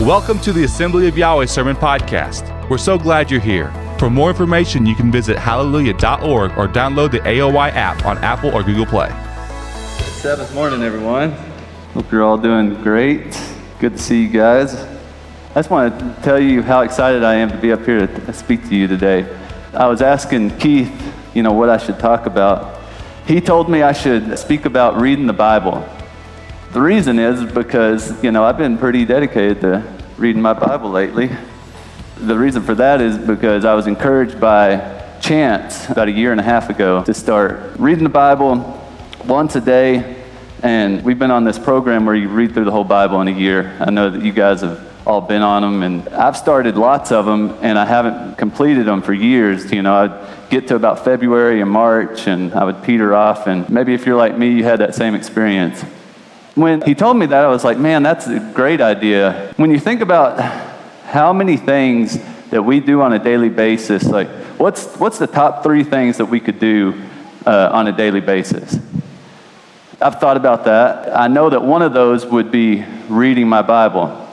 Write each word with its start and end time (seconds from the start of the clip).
Welcome 0.00 0.40
to 0.40 0.52
the 0.52 0.64
Assembly 0.64 1.08
of 1.08 1.16
Yahweh 1.16 1.46
Sermon 1.46 1.74
Podcast. 1.74 2.68
We're 2.68 2.76
so 2.76 2.98
glad 2.98 3.30
you're 3.30 3.40
here. 3.40 3.72
For 3.98 4.10
more 4.10 4.28
information, 4.28 4.84
you 4.84 4.94
can 4.94 5.10
visit 5.10 5.38
hallelujah.org 5.38 6.58
or 6.58 6.68
download 6.68 7.12
the 7.12 7.20
AOY 7.20 7.72
app 7.72 8.04
on 8.04 8.18
Apple 8.18 8.54
or 8.54 8.62
Google 8.62 8.84
Play. 8.84 9.08
Sabbath 10.20 10.54
morning, 10.54 10.82
everyone. 10.82 11.32
Hope 11.94 12.12
you're 12.12 12.22
all 12.22 12.36
doing 12.36 12.74
great. 12.82 13.40
Good 13.78 13.92
to 13.92 13.98
see 13.98 14.24
you 14.24 14.28
guys. 14.28 14.74
I 14.74 15.54
just 15.54 15.70
want 15.70 15.98
to 15.98 16.22
tell 16.22 16.38
you 16.38 16.60
how 16.60 16.82
excited 16.82 17.24
I 17.24 17.36
am 17.36 17.50
to 17.50 17.56
be 17.56 17.72
up 17.72 17.82
here 17.86 18.06
to 18.06 18.32
speak 18.34 18.68
to 18.68 18.76
you 18.76 18.86
today. 18.86 19.26
I 19.72 19.86
was 19.86 20.02
asking 20.02 20.58
Keith, 20.58 20.92
you 21.32 21.42
know, 21.42 21.54
what 21.54 21.70
I 21.70 21.78
should 21.78 21.98
talk 21.98 22.26
about. 22.26 22.82
He 23.26 23.40
told 23.40 23.70
me 23.70 23.82
I 23.82 23.94
should 23.94 24.38
speak 24.38 24.66
about 24.66 25.00
reading 25.00 25.26
the 25.26 25.32
Bible. 25.32 25.88
The 26.76 26.82
reason 26.82 27.18
is 27.18 27.42
because, 27.54 28.22
you 28.22 28.30
know, 28.30 28.44
I've 28.44 28.58
been 28.58 28.76
pretty 28.76 29.06
dedicated 29.06 29.62
to 29.62 29.82
reading 30.18 30.42
my 30.42 30.52
Bible 30.52 30.90
lately. 30.90 31.30
The 32.18 32.36
reason 32.36 32.62
for 32.64 32.74
that 32.74 33.00
is 33.00 33.16
because 33.16 33.64
I 33.64 33.72
was 33.72 33.86
encouraged 33.86 34.38
by 34.38 35.16
Chance 35.22 35.88
about 35.88 36.08
a 36.08 36.10
year 36.10 36.32
and 36.32 36.38
a 36.38 36.44
half 36.44 36.68
ago 36.68 37.02
to 37.04 37.14
start 37.14 37.78
reading 37.78 38.04
the 38.04 38.10
Bible 38.10 38.78
once 39.24 39.56
a 39.56 39.60
day. 39.62 40.22
And 40.62 41.02
we've 41.02 41.18
been 41.18 41.30
on 41.30 41.44
this 41.44 41.58
program 41.58 42.04
where 42.04 42.14
you 42.14 42.28
read 42.28 42.52
through 42.52 42.66
the 42.66 42.72
whole 42.72 42.84
Bible 42.84 43.22
in 43.22 43.28
a 43.28 43.30
year. 43.30 43.74
I 43.80 43.90
know 43.90 44.10
that 44.10 44.20
you 44.20 44.32
guys 44.32 44.60
have 44.60 44.86
all 45.06 45.22
been 45.22 45.40
on 45.40 45.62
them, 45.62 45.82
and 45.82 46.06
I've 46.10 46.36
started 46.36 46.76
lots 46.76 47.10
of 47.10 47.24
them, 47.24 47.56
and 47.62 47.78
I 47.78 47.86
haven't 47.86 48.36
completed 48.36 48.84
them 48.84 49.00
for 49.00 49.14
years. 49.14 49.72
You 49.72 49.80
know, 49.80 49.94
I'd 49.94 50.50
get 50.50 50.68
to 50.68 50.74
about 50.74 51.06
February 51.06 51.62
and 51.62 51.70
March, 51.70 52.26
and 52.26 52.52
I 52.52 52.64
would 52.64 52.82
peter 52.82 53.14
off. 53.14 53.46
And 53.46 53.66
maybe 53.70 53.94
if 53.94 54.04
you're 54.04 54.18
like 54.18 54.36
me, 54.36 54.50
you 54.50 54.64
had 54.64 54.80
that 54.80 54.94
same 54.94 55.14
experience. 55.14 55.82
When 56.56 56.80
he 56.80 56.94
told 56.94 57.18
me 57.18 57.26
that, 57.26 57.44
I 57.44 57.48
was 57.48 57.64
like, 57.64 57.76
man, 57.76 58.02
that's 58.02 58.26
a 58.26 58.40
great 58.54 58.80
idea. 58.80 59.52
When 59.58 59.70
you 59.70 59.78
think 59.78 60.00
about 60.00 60.40
how 61.04 61.34
many 61.34 61.58
things 61.58 62.18
that 62.48 62.62
we 62.62 62.80
do 62.80 63.02
on 63.02 63.12
a 63.12 63.18
daily 63.18 63.50
basis, 63.50 64.04
like 64.04 64.28
what's, 64.58 64.96
what's 64.96 65.18
the 65.18 65.26
top 65.26 65.62
three 65.62 65.84
things 65.84 66.16
that 66.16 66.24
we 66.24 66.40
could 66.40 66.58
do 66.58 67.04
uh, 67.44 67.68
on 67.72 67.88
a 67.88 67.92
daily 67.92 68.22
basis? 68.22 68.78
I've 70.00 70.18
thought 70.18 70.38
about 70.38 70.64
that. 70.64 71.14
I 71.14 71.28
know 71.28 71.50
that 71.50 71.62
one 71.62 71.82
of 71.82 71.92
those 71.92 72.24
would 72.24 72.50
be 72.50 72.86
reading 73.10 73.50
my 73.50 73.60
Bible. 73.60 74.26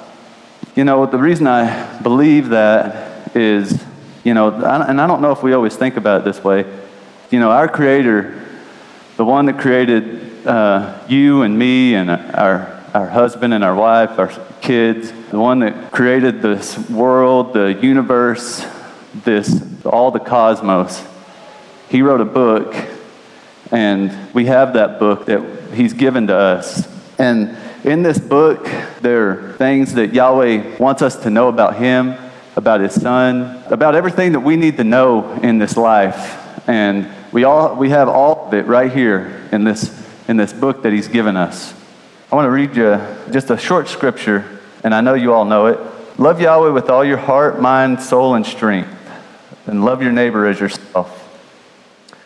You 0.75 0.85
know, 0.85 1.05
the 1.05 1.17
reason 1.17 1.45
I 1.45 2.01
believe 2.01 2.49
that 2.49 3.35
is, 3.35 3.83
you 4.23 4.33
know, 4.33 4.47
and 4.47 5.01
I 5.01 5.07
don't 5.07 5.21
know 5.21 5.31
if 5.31 5.43
we 5.43 5.51
always 5.51 5.75
think 5.75 5.97
about 5.97 6.21
it 6.21 6.23
this 6.23 6.41
way. 6.41 6.65
You 7.31 7.41
know, 7.41 7.51
our 7.51 7.67
Creator, 7.67 8.41
the 9.17 9.25
one 9.25 9.45
that 9.47 9.59
created 9.59 10.32
uh, 10.45 11.05
you 11.07 11.43
and 11.43 11.57
me 11.57 11.95
and 11.95 12.09
our, 12.09 12.83
our 12.93 13.07
husband 13.07 13.53
and 13.53 13.63
our 13.63 13.75
wife, 13.75 14.19
our 14.19 14.31
kids, 14.61 15.11
the 15.29 15.39
one 15.39 15.59
that 15.59 15.91
created 15.91 16.41
this 16.41 16.77
world, 16.89 17.53
the 17.53 17.79
universe, 17.81 18.65
this, 19.23 19.63
all 19.85 20.11
the 20.11 20.19
cosmos. 20.19 21.03
He 21.89 22.01
wrote 22.01 22.21
a 22.21 22.25
book, 22.25 22.75
and 23.71 24.33
we 24.33 24.45
have 24.45 24.73
that 24.73 24.99
book 24.99 25.25
that 25.25 25.73
He's 25.73 25.93
given 25.93 26.27
to 26.27 26.35
us. 26.35 26.87
And 27.17 27.57
in 27.83 28.03
this 28.03 28.19
book, 28.19 28.65
there 29.01 29.29
are 29.29 29.53
things 29.53 29.93
that 29.93 30.13
Yahweh 30.13 30.77
wants 30.77 31.01
us 31.01 31.15
to 31.23 31.29
know 31.29 31.47
about 31.47 31.77
Him, 31.77 32.15
about 32.55 32.81
His 32.81 32.99
Son, 32.99 33.63
about 33.67 33.95
everything 33.95 34.33
that 34.33 34.39
we 34.41 34.55
need 34.55 34.77
to 34.77 34.83
know 34.83 35.33
in 35.41 35.57
this 35.57 35.77
life. 35.77 36.39
And 36.67 37.09
we, 37.31 37.43
all, 37.43 37.75
we 37.75 37.89
have 37.89 38.07
all 38.07 38.47
of 38.47 38.53
it 38.53 38.65
right 38.67 38.91
here 38.91 39.41
in 39.51 39.63
this 39.63 40.02
in 40.27 40.37
this 40.37 40.53
book 40.53 40.83
that 40.83 40.93
he's 40.93 41.07
given 41.07 41.35
us. 41.35 41.73
I 42.31 42.35
want 42.35 42.47
to 42.47 42.51
read 42.51 42.75
you 42.75 42.99
just 43.31 43.49
a 43.49 43.57
short 43.57 43.87
scripture, 43.87 44.59
and 44.83 44.95
I 44.95 45.01
know 45.01 45.13
you 45.13 45.33
all 45.33 45.45
know 45.45 45.67
it. 45.67 45.79
Love 46.19 46.39
Yahweh 46.39 46.69
with 46.69 46.89
all 46.89 47.03
your 47.03 47.17
heart, 47.17 47.61
mind, 47.61 48.01
soul, 48.01 48.35
and 48.35 48.45
strength, 48.45 48.89
and 49.67 49.83
love 49.83 50.01
your 50.01 50.11
neighbor 50.11 50.47
as 50.47 50.59
yourself. 50.59 51.19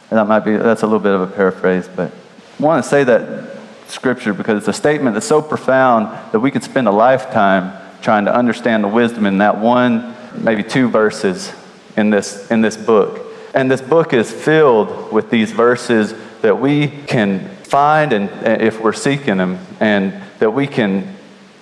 And 0.10 0.18
that 0.18 0.26
might 0.26 0.42
be, 0.42 0.56
that's 0.56 0.84
a 0.84 0.86
little 0.86 1.00
bit 1.00 1.14
of 1.14 1.22
a 1.22 1.28
paraphrase, 1.28 1.90
but 1.94 2.12
I 2.60 2.64
want 2.64 2.84
to 2.84 2.90
say 2.90 3.04
that 3.04 3.58
scripture 3.88 4.34
because 4.34 4.58
it's 4.58 4.68
a 4.68 4.74
statement 4.74 5.14
that's 5.14 5.28
so 5.28 5.42
profound 5.42 6.08
that 6.32 6.40
we 6.40 6.52
could 6.52 6.64
spend 6.64 6.88
a 6.88 6.92
lifetime 6.92 7.78
trying 8.02 8.26
to 8.26 8.34
understand 8.34 8.84
the 8.84 8.88
wisdom 8.88 9.26
in 9.26 9.40
that 9.40 9.58
one, 9.58 10.16
maybe 10.36 10.64
two 10.64 10.90
verses 10.90 11.52
in 11.96 12.10
this, 12.10 12.50
in 12.52 12.62
this 12.62 12.78
book. 12.78 13.22
And 13.54 13.70
this 13.72 13.82
book 13.82 14.14
is 14.14 14.32
filled 14.32 15.12
with 15.12 15.30
these 15.30 15.52
verses 15.52 16.14
that 16.42 16.60
we 16.60 16.88
can 16.88 17.57
find 17.70 18.14
and 18.14 18.30
if 18.62 18.80
we're 18.80 18.94
seeking 18.94 19.38
them 19.38 19.60
and 19.80 20.14
that 20.40 20.52
we 20.52 20.68
can 20.68 21.16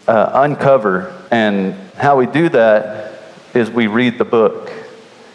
uh, 0.08 0.32
uncover. 0.34 1.12
And 1.32 1.74
how 1.98 2.18
we 2.18 2.26
do 2.26 2.50
that 2.50 3.20
is 3.54 3.70
we 3.70 3.88
read 3.88 4.18
the 4.18 4.26
book. 4.26 4.72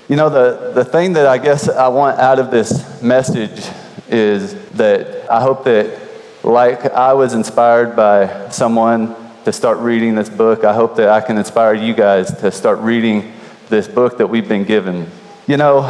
You 0.08 0.16
know 0.16 0.28
the, 0.28 0.72
the 0.72 0.84
thing 0.84 1.12
that 1.12 1.26
i 1.26 1.38
guess 1.38 1.69
i 1.69 1.86
want 1.86 2.19
out 2.19 2.41
of 2.41 2.50
this 2.50 3.00
message 3.00 3.64
is 4.08 4.56
that 4.70 5.31
i 5.31 5.41
hope 5.41 5.62
that 5.62 6.00
like 6.42 6.84
i 6.87 7.12
was 7.12 7.32
inspired 7.32 7.94
by 7.94 8.48
someone 8.48 9.14
to 9.44 9.52
start 9.52 9.78
reading 9.78 10.16
this 10.16 10.28
book 10.28 10.64
i 10.64 10.75
hope 10.75 10.97
that 10.97 11.10
i 11.10 11.20
can 11.20 11.38
inspire 11.38 11.75
you 11.75 11.94
guys 11.94 12.34
to 12.41 12.50
start 12.50 12.81
reading 12.81 13.32
this 13.69 13.87
book 13.87 14.19
that 14.19 14.26
we've 14.26 14.48
been 14.48 14.64
given. 14.64 15.08
You 15.47 15.58
know 15.58 15.82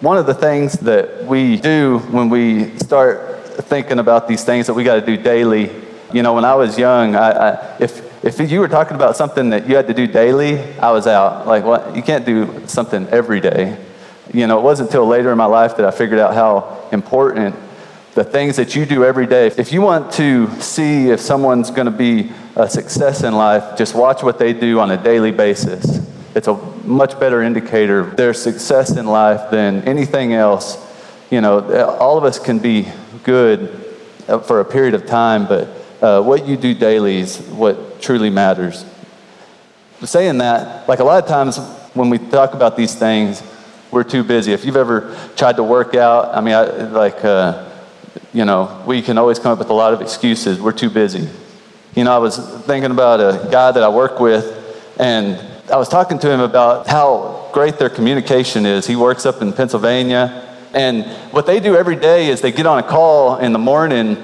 one 0.00 0.18
of 0.18 0.26
the 0.26 0.34
things 0.34 0.72
that 0.80 1.24
we 1.24 1.56
do 1.56 1.98
when 2.10 2.28
we 2.28 2.76
start 2.80 3.31
thinking 3.54 3.98
about 3.98 4.28
these 4.28 4.44
things 4.44 4.66
that 4.66 4.74
we 4.74 4.84
got 4.84 4.94
to 4.96 5.06
do 5.06 5.16
daily. 5.16 5.70
You 6.12 6.22
know, 6.22 6.34
when 6.34 6.44
I 6.44 6.54
was 6.54 6.78
young, 6.78 7.14
I, 7.14 7.30
I, 7.30 7.76
if, 7.78 8.24
if 8.24 8.50
you 8.50 8.60
were 8.60 8.68
talking 8.68 8.94
about 8.94 9.16
something 9.16 9.50
that 9.50 9.68
you 9.68 9.76
had 9.76 9.86
to 9.88 9.94
do 9.94 10.06
daily, 10.06 10.58
I 10.74 10.90
was 10.90 11.06
out. 11.06 11.46
Like, 11.46 11.64
what? 11.64 11.96
You 11.96 12.02
can't 12.02 12.26
do 12.26 12.66
something 12.66 13.08
every 13.08 13.40
day. 13.40 13.78
You 14.32 14.46
know, 14.46 14.58
it 14.58 14.62
wasn't 14.62 14.88
until 14.88 15.06
later 15.06 15.32
in 15.32 15.38
my 15.38 15.46
life 15.46 15.76
that 15.76 15.86
I 15.86 15.90
figured 15.90 16.20
out 16.20 16.34
how 16.34 16.88
important 16.92 17.56
the 18.14 18.24
things 18.24 18.56
that 18.56 18.76
you 18.76 18.84
do 18.84 19.04
every 19.04 19.26
day. 19.26 19.46
If 19.56 19.72
you 19.72 19.80
want 19.80 20.12
to 20.14 20.50
see 20.60 21.08
if 21.08 21.20
someone's 21.20 21.70
going 21.70 21.86
to 21.86 21.90
be 21.90 22.30
a 22.56 22.68
success 22.68 23.22
in 23.22 23.34
life, 23.34 23.78
just 23.78 23.94
watch 23.94 24.22
what 24.22 24.38
they 24.38 24.52
do 24.52 24.80
on 24.80 24.90
a 24.90 25.02
daily 25.02 25.32
basis. 25.32 26.06
It's 26.34 26.48
a 26.48 26.54
much 26.84 27.18
better 27.18 27.42
indicator 27.42 28.00
of 28.00 28.16
their 28.16 28.34
success 28.34 28.96
in 28.96 29.06
life 29.06 29.50
than 29.50 29.82
anything 29.84 30.34
else. 30.34 30.78
You 31.30 31.40
know, 31.40 31.60
all 31.98 32.18
of 32.18 32.24
us 32.24 32.38
can 32.38 32.58
be 32.58 32.88
good 33.24 33.96
uh, 34.28 34.38
for 34.38 34.60
a 34.60 34.64
period 34.64 34.94
of 34.94 35.06
time, 35.06 35.46
but 35.46 35.68
uh, 36.00 36.22
what 36.22 36.46
you 36.46 36.56
do 36.56 36.74
daily 36.74 37.18
is 37.18 37.38
what 37.38 38.00
truly 38.00 38.30
matters. 38.30 38.84
Saying 40.02 40.38
that, 40.38 40.88
like 40.88 40.98
a 40.98 41.04
lot 41.04 41.22
of 41.22 41.28
times 41.28 41.58
when 41.94 42.10
we 42.10 42.18
talk 42.18 42.54
about 42.54 42.76
these 42.76 42.94
things, 42.94 43.42
we're 43.90 44.04
too 44.04 44.24
busy. 44.24 44.52
If 44.52 44.64
you've 44.64 44.76
ever 44.76 45.16
tried 45.36 45.56
to 45.56 45.62
work 45.62 45.94
out, 45.94 46.34
I 46.34 46.40
mean, 46.40 46.54
I, 46.54 46.64
like, 46.64 47.24
uh, 47.24 47.68
you 48.32 48.44
know, 48.44 48.82
we 48.86 49.02
can 49.02 49.18
always 49.18 49.38
come 49.38 49.52
up 49.52 49.58
with 49.58 49.70
a 49.70 49.74
lot 49.74 49.92
of 49.92 50.00
excuses. 50.00 50.60
We're 50.60 50.72
too 50.72 50.90
busy. 50.90 51.28
You 51.94 52.04
know, 52.04 52.12
I 52.12 52.18
was 52.18 52.38
thinking 52.64 52.90
about 52.90 53.20
a 53.20 53.48
guy 53.50 53.70
that 53.70 53.82
I 53.82 53.88
work 53.90 54.18
with, 54.18 54.96
and 54.98 55.36
I 55.70 55.76
was 55.76 55.88
talking 55.88 56.18
to 56.18 56.30
him 56.30 56.40
about 56.40 56.86
how 56.86 57.50
great 57.52 57.78
their 57.78 57.90
communication 57.90 58.64
is. 58.66 58.86
He 58.86 58.96
works 58.96 59.26
up 59.26 59.42
in 59.42 59.52
Pennsylvania, 59.52 60.51
and 60.74 61.04
what 61.32 61.46
they 61.46 61.60
do 61.60 61.76
every 61.76 61.96
day 61.96 62.28
is 62.28 62.40
they 62.40 62.52
get 62.52 62.66
on 62.66 62.78
a 62.78 62.82
call 62.82 63.36
in 63.36 63.52
the 63.52 63.58
morning 63.58 64.16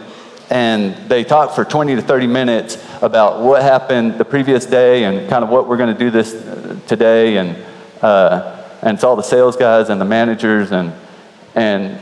and 0.51 0.95
they 1.09 1.25
talk 1.25 1.55
for 1.55 1.65
20 1.65 1.97
to 1.97 2.03
30 2.03 2.27
minutes 2.27 2.83
about 3.03 3.43
what 3.43 3.63
happened 3.63 4.17
the 4.17 4.25
previous 4.25 4.65
day 4.65 5.05
and 5.05 5.29
kind 5.29 5.45
of 5.45 5.51
what 5.51 5.69
we're 5.69 5.77
going 5.77 5.93
to 5.93 5.99
do 5.99 6.11
this 6.11 6.33
today. 6.87 7.37
And, 7.37 7.57
uh, 8.01 8.65
and 8.81 8.95
it's 8.95 9.05
all 9.05 9.17
the 9.17 9.23
sales 9.23 9.57
guys 9.57 9.91
and 9.91 10.01
the 10.01 10.07
managers. 10.07 10.73
And, 10.73 10.95
and, 11.55 11.99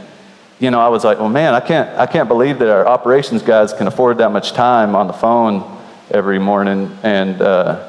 you 0.61 0.71
know, 0.71 0.78
I 0.78 0.89
was 0.89 1.03
like, 1.03 1.19
well, 1.19 1.28
man, 1.28 1.55
I 1.55 1.61
can't, 1.61 1.89
I 1.99 2.07
can't 2.07 2.28
believe 2.28 2.61
that 2.61 2.69
our 2.69 2.87
operations 2.87 3.43
guys 3.43 3.73
can 3.73 3.89
afford 3.89 4.19
that 4.19 4.31
much 4.31 4.53
time 4.53 4.95
on 4.95 5.09
the 5.09 5.13
phone 5.13 5.77
every 6.13 6.39
morning. 6.39 6.97
And 7.03 7.43
uh, 7.43 7.89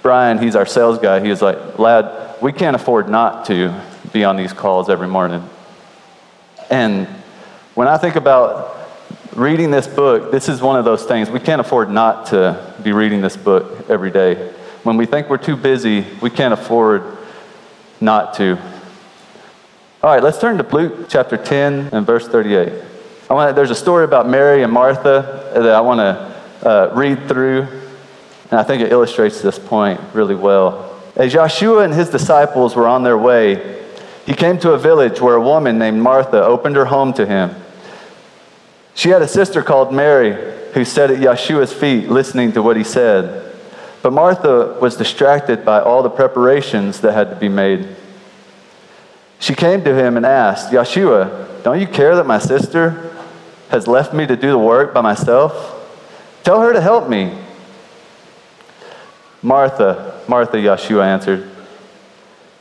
Brian, 0.00 0.38
he's 0.38 0.54
our 0.54 0.66
sales 0.66 1.00
guy, 1.00 1.18
he 1.18 1.28
was 1.28 1.42
like, 1.42 1.80
lad, 1.80 2.36
we 2.40 2.52
can't 2.52 2.76
afford 2.76 3.08
not 3.08 3.46
to 3.46 3.74
be 4.12 4.22
on 4.22 4.36
these 4.36 4.52
calls 4.52 4.88
every 4.88 5.08
morning. 5.08 5.48
And 6.70 7.06
when 7.74 7.88
I 7.88 7.98
think 7.98 8.16
about 8.16 8.76
reading 9.34 9.70
this 9.70 9.86
book, 9.86 10.32
this 10.32 10.48
is 10.48 10.60
one 10.62 10.78
of 10.78 10.84
those 10.84 11.04
things. 11.04 11.30
We 11.30 11.40
can't 11.40 11.60
afford 11.60 11.90
not 11.90 12.26
to 12.26 12.74
be 12.82 12.92
reading 12.92 13.20
this 13.20 13.36
book 13.36 13.88
every 13.88 14.10
day. 14.10 14.52
When 14.82 14.96
we 14.96 15.06
think 15.06 15.28
we're 15.28 15.36
too 15.36 15.56
busy, 15.56 16.04
we 16.20 16.30
can't 16.30 16.54
afford 16.54 17.02
not 18.00 18.34
to. 18.34 18.58
All 20.02 20.10
right, 20.10 20.22
let's 20.22 20.40
turn 20.40 20.58
to 20.58 20.76
Luke 20.76 21.08
chapter 21.08 21.36
10 21.36 21.90
and 21.92 22.06
verse 22.06 22.28
38. 22.28 22.72
I 23.28 23.34
want 23.34 23.56
there's 23.56 23.70
a 23.70 23.74
story 23.74 24.04
about 24.04 24.28
Mary 24.28 24.62
and 24.62 24.72
Martha 24.72 25.50
that 25.54 25.74
I 25.74 25.80
want 25.80 25.98
to 25.98 26.68
uh, 26.68 26.92
read 26.94 27.26
through, 27.26 27.62
and 28.50 28.60
I 28.60 28.62
think 28.62 28.82
it 28.82 28.92
illustrates 28.92 29.40
this 29.40 29.58
point 29.58 30.00
really 30.14 30.36
well. 30.36 30.96
As 31.16 31.34
Yeshua 31.34 31.84
and 31.84 31.92
his 31.92 32.08
disciples 32.08 32.76
were 32.76 32.86
on 32.86 33.02
their 33.02 33.18
way, 33.18 33.84
he 34.26 34.34
came 34.34 34.58
to 34.58 34.72
a 34.72 34.78
village 34.78 35.20
where 35.20 35.36
a 35.36 35.40
woman 35.40 35.78
named 35.78 36.02
Martha 36.02 36.44
opened 36.44 36.74
her 36.74 36.86
home 36.86 37.12
to 37.14 37.24
him. 37.24 37.54
She 38.94 39.10
had 39.10 39.22
a 39.22 39.28
sister 39.28 39.62
called 39.62 39.94
Mary 39.94 40.32
who 40.74 40.84
sat 40.84 41.10
at 41.10 41.18
Yeshua's 41.18 41.72
feet 41.72 42.10
listening 42.10 42.52
to 42.52 42.62
what 42.62 42.76
he 42.76 42.82
said. 42.84 43.54
But 44.02 44.12
Martha 44.12 44.76
was 44.80 44.96
distracted 44.96 45.64
by 45.64 45.80
all 45.80 46.02
the 46.02 46.10
preparations 46.10 47.00
that 47.00 47.12
had 47.12 47.30
to 47.30 47.36
be 47.36 47.48
made. 47.48 47.88
She 49.38 49.54
came 49.54 49.84
to 49.84 49.94
him 49.94 50.16
and 50.16 50.26
asked, 50.26 50.72
Yeshua, 50.72 51.62
don't 51.62 51.80
you 51.80 51.86
care 51.86 52.16
that 52.16 52.26
my 52.26 52.38
sister 52.38 53.14
has 53.70 53.86
left 53.86 54.12
me 54.12 54.26
to 54.26 54.36
do 54.36 54.50
the 54.50 54.58
work 54.58 54.92
by 54.92 55.02
myself? 55.02 55.72
Tell 56.42 56.60
her 56.60 56.72
to 56.72 56.80
help 56.80 57.08
me. 57.08 57.36
Martha, 59.42 60.20
Martha, 60.26 60.56
Yeshua 60.56 61.04
answered, 61.04 61.48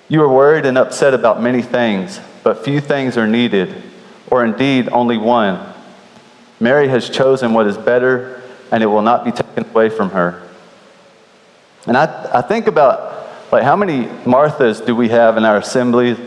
You 0.07 0.21
are 0.21 0.29
worried 0.29 0.65
and 0.65 0.77
upset 0.77 1.13
about 1.13 1.41
many 1.41 1.61
things, 1.61 2.19
but 2.43 2.63
few 2.63 2.79
things 2.79 3.17
are 3.17 3.27
needed, 3.27 3.81
or 4.29 4.45
indeed 4.45 4.89
only 4.91 5.17
one. 5.17 5.73
Mary 6.59 6.87
has 6.87 7.09
chosen 7.09 7.53
what 7.53 7.65
is 7.67 7.77
better, 7.77 8.41
and 8.71 8.83
it 8.83 8.87
will 8.87 9.01
not 9.01 9.25
be 9.25 9.31
taken 9.31 9.65
away 9.65 9.89
from 9.89 10.11
her. 10.11 10.41
And 11.87 11.97
I, 11.97 12.29
I 12.33 12.41
think 12.41 12.67
about 12.67 13.51
like 13.51 13.63
how 13.63 13.75
many 13.75 14.05
Marthas 14.25 14.85
do 14.85 14.95
we 14.95 15.09
have 15.09 15.37
in 15.37 15.45
our 15.45 15.57
assemblies? 15.57 16.17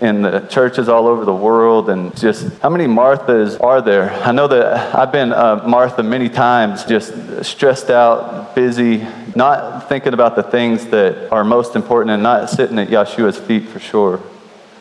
In 0.00 0.22
the 0.22 0.40
churches 0.40 0.88
all 0.88 1.06
over 1.06 1.24
the 1.24 1.34
world, 1.34 1.90
and 1.90 2.16
just 2.16 2.48
how 2.60 2.70
many 2.70 2.86
Marthas 2.86 3.62
are 3.62 3.82
there? 3.82 4.10
I 4.24 4.32
know 4.32 4.48
that 4.48 4.94
I've 4.94 5.12
been 5.12 5.32
uh, 5.32 5.62
Martha 5.66 6.02
many 6.02 6.28
times, 6.28 6.84
just 6.84 7.44
stressed 7.44 7.90
out, 7.90 8.54
busy, 8.54 9.06
not 9.34 9.88
thinking 9.88 10.14
about 10.14 10.36
the 10.36 10.42
things 10.42 10.86
that 10.86 11.30
are 11.30 11.44
most 11.44 11.76
important, 11.76 12.10
and 12.10 12.22
not 12.22 12.48
sitting 12.50 12.78
at 12.78 12.88
Yeshua's 12.88 13.38
feet 13.38 13.68
for 13.68 13.78
sure. 13.78 14.20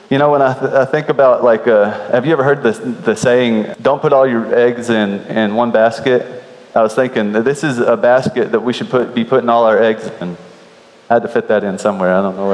You 0.10 0.18
know, 0.18 0.32
when 0.32 0.42
I, 0.42 0.54
th- 0.58 0.72
I 0.72 0.86
think 0.86 1.10
about, 1.10 1.44
like, 1.44 1.68
uh, 1.68 1.92
have 2.12 2.26
you 2.26 2.32
ever 2.32 2.44
heard 2.44 2.64
the, 2.64 2.72
the 2.72 3.16
saying, 3.16 3.76
don't 3.82 4.02
put 4.02 4.12
all 4.12 4.26
your 4.28 4.56
eggs 4.56 4.90
in, 4.90 5.20
in 5.28 5.54
one 5.54 5.72
basket? 5.72 6.44
I 6.74 6.82
was 6.82 6.96
thinking 6.96 7.34
that 7.34 7.44
this 7.44 7.64
is 7.64 7.78
a 7.78 7.96
basket 7.96 8.52
that 8.52 8.62
we 8.62 8.74
should 8.74 8.90
put, 8.90 9.14
be 9.14 9.24
putting 9.24 9.50
all 9.50 9.66
our 9.66 9.78
eggs 9.82 10.08
in. 10.22 10.36
I 11.10 11.16
had 11.16 11.22
to 11.24 11.28
fit 11.28 11.48
that 11.50 11.64
in 11.64 11.78
somewhere. 11.78 12.14
I 12.16 12.22
don't 12.22 12.36
know 12.36 12.48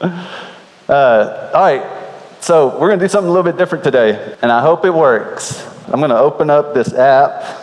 where. 0.00 0.48
Uh, 0.88 1.50
all 1.54 1.62
right, 1.62 1.86
so 2.40 2.76
we're 2.78 2.88
going 2.88 2.98
to 2.98 3.04
do 3.04 3.08
something 3.08 3.28
a 3.28 3.32
little 3.32 3.50
bit 3.50 3.56
different 3.56 3.84
today, 3.84 4.36
and 4.42 4.50
I 4.50 4.60
hope 4.60 4.84
it 4.84 4.92
works. 4.92 5.64
I'm 5.86 6.00
going 6.00 6.10
to 6.10 6.18
open 6.18 6.50
up 6.50 6.74
this 6.74 6.92
app. 6.92 7.60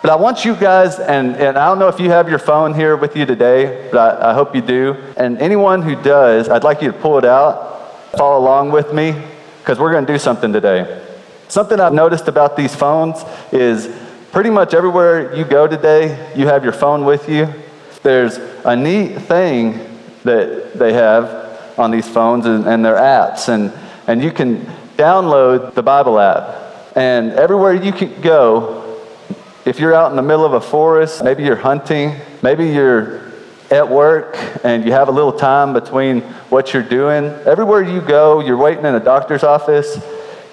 But 0.00 0.10
I 0.10 0.16
want 0.16 0.44
you 0.44 0.56
guys, 0.56 0.98
and, 0.98 1.36
and 1.36 1.58
I 1.58 1.66
don't 1.66 1.78
know 1.78 1.88
if 1.88 2.00
you 2.00 2.08
have 2.10 2.28
your 2.30 2.38
phone 2.38 2.72
here 2.72 2.96
with 2.96 3.14
you 3.14 3.26
today, 3.26 3.88
but 3.92 4.22
I, 4.22 4.30
I 4.30 4.34
hope 4.34 4.54
you 4.54 4.62
do. 4.62 4.96
And 5.18 5.36
anyone 5.38 5.82
who 5.82 6.00
does, 6.02 6.48
I'd 6.48 6.64
like 6.64 6.80
you 6.80 6.92
to 6.92 6.98
pull 6.98 7.18
it 7.18 7.26
out, 7.26 8.12
follow 8.12 8.38
along 8.38 8.72
with 8.72 8.94
me, 8.94 9.14
because 9.58 9.78
we're 9.78 9.92
going 9.92 10.06
to 10.06 10.12
do 10.12 10.18
something 10.18 10.52
today. 10.52 11.04
Something 11.48 11.78
I've 11.78 11.92
noticed 11.92 12.26
about 12.26 12.56
these 12.56 12.74
phones 12.74 13.22
is 13.52 13.94
pretty 14.32 14.50
much 14.50 14.72
everywhere 14.72 15.36
you 15.36 15.44
go 15.44 15.66
today, 15.66 16.32
you 16.34 16.46
have 16.46 16.64
your 16.64 16.72
phone 16.72 17.04
with 17.04 17.28
you. 17.28 17.52
There's 18.02 18.38
a 18.64 18.74
neat 18.74 19.18
thing 19.18 19.98
that 20.24 20.78
they 20.78 20.94
have 20.94 21.45
on 21.78 21.90
these 21.90 22.08
phones 22.08 22.46
and, 22.46 22.66
and 22.66 22.84
their 22.84 22.96
apps. 22.96 23.48
And, 23.48 23.72
and 24.06 24.22
you 24.22 24.30
can 24.30 24.64
download 24.96 25.74
the 25.74 25.82
Bible 25.82 26.18
app. 26.18 26.96
And 26.96 27.32
everywhere 27.32 27.74
you 27.74 27.92
can 27.92 28.20
go, 28.20 29.00
if 29.64 29.80
you're 29.80 29.94
out 29.94 30.10
in 30.10 30.16
the 30.16 30.22
middle 30.22 30.44
of 30.44 30.54
a 30.54 30.60
forest, 30.60 31.22
maybe 31.22 31.42
you're 31.42 31.56
hunting, 31.56 32.16
maybe 32.42 32.68
you're 32.68 33.32
at 33.70 33.88
work 33.88 34.36
and 34.64 34.84
you 34.84 34.92
have 34.92 35.08
a 35.08 35.10
little 35.12 35.32
time 35.32 35.72
between 35.72 36.20
what 36.50 36.72
you're 36.72 36.82
doing, 36.82 37.24
everywhere 37.44 37.82
you 37.82 38.00
go, 38.00 38.40
you're 38.40 38.56
waiting 38.56 38.84
in 38.84 38.94
a 38.94 39.00
doctor's 39.00 39.42
office, 39.42 39.98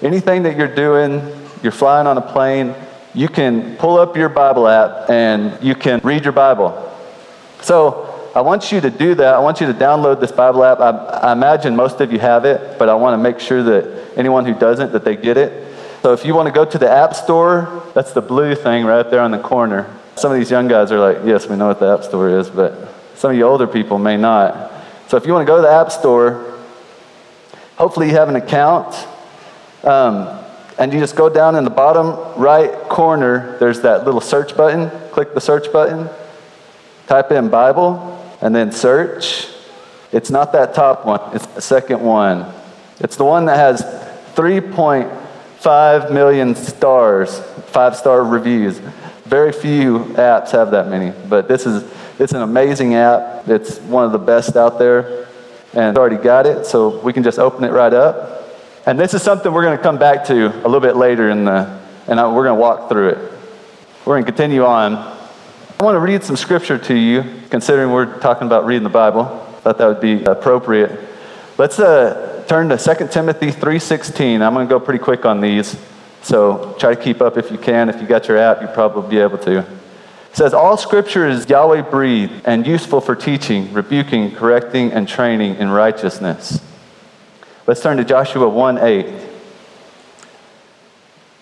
anything 0.02 0.42
that 0.42 0.56
you're 0.56 0.74
doing, 0.74 1.22
you're 1.62 1.72
flying 1.72 2.06
on 2.06 2.18
a 2.18 2.22
plane, 2.22 2.74
you 3.14 3.28
can 3.28 3.76
pull 3.76 3.98
up 3.98 4.16
your 4.16 4.28
Bible 4.28 4.66
app 4.66 5.08
and 5.08 5.62
you 5.62 5.74
can 5.74 6.00
read 6.02 6.24
your 6.24 6.32
Bible. 6.32 6.92
So 7.62 8.13
I 8.34 8.40
want 8.40 8.72
you 8.72 8.80
to 8.80 8.90
do 8.90 9.14
that. 9.14 9.34
I 9.34 9.38
want 9.38 9.60
you 9.60 9.68
to 9.68 9.74
download 9.74 10.20
this 10.20 10.32
Bible 10.32 10.64
app. 10.64 10.80
I, 10.80 10.90
I 11.28 11.32
imagine 11.32 11.76
most 11.76 12.00
of 12.00 12.12
you 12.12 12.18
have 12.18 12.44
it, 12.44 12.78
but 12.80 12.88
I 12.88 12.94
want 12.94 13.14
to 13.14 13.22
make 13.22 13.38
sure 13.38 13.62
that 13.62 14.18
anyone 14.18 14.44
who 14.44 14.54
doesn't, 14.54 14.92
that 14.92 15.04
they 15.04 15.14
get 15.14 15.36
it. 15.36 15.72
So 16.02 16.12
if 16.12 16.24
you 16.24 16.34
want 16.34 16.48
to 16.48 16.52
go 16.52 16.64
to 16.64 16.76
the 16.76 16.90
App 16.90 17.14
Store, 17.14 17.82
that's 17.94 18.12
the 18.12 18.20
blue 18.20 18.56
thing 18.56 18.84
right 18.84 19.08
there 19.08 19.20
on 19.20 19.30
the 19.30 19.38
corner. 19.38 19.88
Some 20.16 20.32
of 20.32 20.38
these 20.38 20.50
young 20.50 20.66
guys 20.66 20.90
are 20.90 20.98
like, 20.98 21.24
yes, 21.24 21.48
we 21.48 21.56
know 21.56 21.68
what 21.68 21.78
the 21.78 21.94
App 21.94 22.02
Store 22.02 22.28
is, 22.28 22.50
but 22.50 22.92
some 23.14 23.30
of 23.30 23.36
you 23.36 23.44
older 23.44 23.68
people 23.68 23.98
may 23.98 24.16
not. 24.16 24.72
So 25.08 25.16
if 25.16 25.26
you 25.26 25.32
want 25.32 25.46
to 25.46 25.50
go 25.50 25.56
to 25.56 25.62
the 25.62 25.72
App 25.72 25.92
Store, 25.92 26.58
hopefully 27.76 28.08
you 28.08 28.14
have 28.14 28.28
an 28.28 28.36
account. 28.36 28.94
Um, 29.84 30.40
and 30.76 30.92
you 30.92 30.98
just 30.98 31.14
go 31.14 31.28
down 31.28 31.54
in 31.54 31.62
the 31.62 31.70
bottom 31.70 32.40
right 32.40 32.72
corner, 32.88 33.56
there's 33.60 33.82
that 33.82 34.04
little 34.04 34.20
search 34.20 34.56
button. 34.56 34.90
Click 35.12 35.32
the 35.34 35.40
search 35.40 35.72
button, 35.72 36.08
type 37.06 37.30
in 37.30 37.48
Bible, 37.48 38.13
and 38.40 38.54
then 38.54 38.72
search. 38.72 39.48
It's 40.12 40.30
not 40.30 40.52
that 40.52 40.74
top 40.74 41.04
one, 41.06 41.20
it's 41.34 41.46
the 41.46 41.60
second 41.60 42.00
one. 42.00 42.52
It's 43.00 43.16
the 43.16 43.24
one 43.24 43.46
that 43.46 43.56
has 43.56 43.82
3.5 44.36 46.12
million 46.12 46.54
stars, 46.54 47.40
five 47.66 47.96
star 47.96 48.24
reviews. 48.24 48.78
Very 49.24 49.52
few 49.52 50.00
apps 50.14 50.50
have 50.50 50.70
that 50.72 50.88
many, 50.88 51.12
but 51.28 51.48
this 51.48 51.66
is 51.66 51.82
it's 52.18 52.32
an 52.32 52.42
amazing 52.42 52.94
app. 52.94 53.48
It's 53.48 53.78
one 53.80 54.04
of 54.04 54.12
the 54.12 54.18
best 54.18 54.56
out 54.56 54.78
there, 54.78 55.26
and 55.72 55.98
I 55.98 56.00
already 56.00 56.22
got 56.22 56.46
it, 56.46 56.64
so 56.64 57.00
we 57.00 57.12
can 57.12 57.24
just 57.24 57.40
open 57.40 57.64
it 57.64 57.72
right 57.72 57.92
up. 57.92 58.44
And 58.86 59.00
this 59.00 59.14
is 59.14 59.22
something 59.22 59.52
we're 59.52 59.64
going 59.64 59.76
to 59.76 59.82
come 59.82 59.98
back 59.98 60.24
to 60.26 60.46
a 60.46 60.68
little 60.68 60.80
bit 60.80 60.94
later 60.94 61.30
in 61.30 61.44
the, 61.44 61.80
and 62.06 62.18
we're 62.18 62.44
going 62.44 62.56
to 62.56 62.60
walk 62.60 62.88
through 62.88 63.08
it. 63.08 63.18
We're 64.04 64.14
going 64.14 64.24
to 64.24 64.30
continue 64.30 64.64
on. 64.64 65.13
I 65.78 65.82
want 65.82 65.96
to 65.96 66.00
read 66.00 66.22
some 66.22 66.36
scripture 66.36 66.78
to 66.78 66.94
you, 66.94 67.24
considering 67.50 67.90
we're 67.90 68.20
talking 68.20 68.46
about 68.46 68.64
reading 68.64 68.84
the 68.84 68.90
Bible. 68.90 69.22
I 69.22 69.60
Thought 69.60 69.78
that 69.78 69.86
would 69.88 70.00
be 70.00 70.22
appropriate. 70.22 71.00
Let's 71.58 71.80
uh, 71.80 72.44
turn 72.46 72.68
to 72.68 72.78
2 72.78 73.08
Timothy 73.08 73.48
3.16. 73.48 74.40
I'm 74.40 74.54
going 74.54 74.68
to 74.68 74.70
go 74.70 74.78
pretty 74.78 75.02
quick 75.02 75.24
on 75.24 75.40
these, 75.40 75.76
so 76.22 76.76
try 76.78 76.94
to 76.94 77.02
keep 77.02 77.20
up 77.20 77.36
if 77.36 77.50
you 77.50 77.58
can. 77.58 77.88
If 77.88 78.00
you 78.00 78.06
got 78.06 78.28
your 78.28 78.38
app, 78.38 78.62
you 78.62 78.68
probably 78.68 79.10
be 79.10 79.18
able 79.18 79.38
to. 79.38 79.58
It 79.58 79.66
says, 80.36 80.54
All 80.54 80.76
scripture 80.76 81.26
is 81.26 81.48
Yahweh 81.48 81.90
breathed 81.90 82.42
and 82.44 82.64
useful 82.64 83.00
for 83.00 83.16
teaching, 83.16 83.72
rebuking, 83.72 84.32
correcting, 84.36 84.92
and 84.92 85.08
training 85.08 85.56
in 85.56 85.70
righteousness. 85.70 86.62
Let's 87.66 87.82
turn 87.82 87.96
to 87.96 88.04
Joshua 88.04 88.48
1 88.48 88.78
8. 88.78 89.33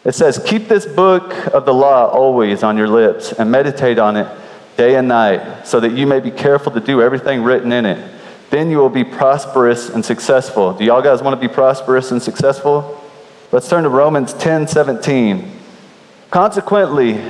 It 0.04 0.14
says, 0.14 0.42
Keep 0.44 0.68
this 0.68 0.86
book 0.86 1.32
of 1.54 1.64
the 1.64 1.74
law 1.74 2.08
always 2.08 2.62
on 2.62 2.76
your 2.76 2.88
lips 2.88 3.32
and 3.32 3.50
meditate 3.50 3.98
on 3.98 4.16
it 4.16 4.28
day 4.76 4.96
and 4.96 5.06
night, 5.06 5.66
so 5.66 5.80
that 5.80 5.92
you 5.92 6.06
may 6.06 6.18
be 6.18 6.30
careful 6.30 6.72
to 6.72 6.80
do 6.80 7.02
everything 7.02 7.42
written 7.42 7.72
in 7.72 7.86
it. 7.86 8.10
Then 8.50 8.70
you 8.70 8.78
will 8.78 8.88
be 8.88 9.04
prosperous 9.04 9.88
and 9.88 10.04
successful. 10.04 10.72
Do 10.74 10.84
y'all 10.84 11.02
guys 11.02 11.22
want 11.22 11.40
to 11.40 11.48
be 11.48 11.52
prosperous 11.52 12.10
and 12.10 12.22
successful? 12.22 13.00
Let's 13.50 13.68
turn 13.68 13.84
to 13.84 13.90
Romans 13.90 14.32
10 14.34 14.66
17. 14.66 15.58
Consequently, 16.30 17.22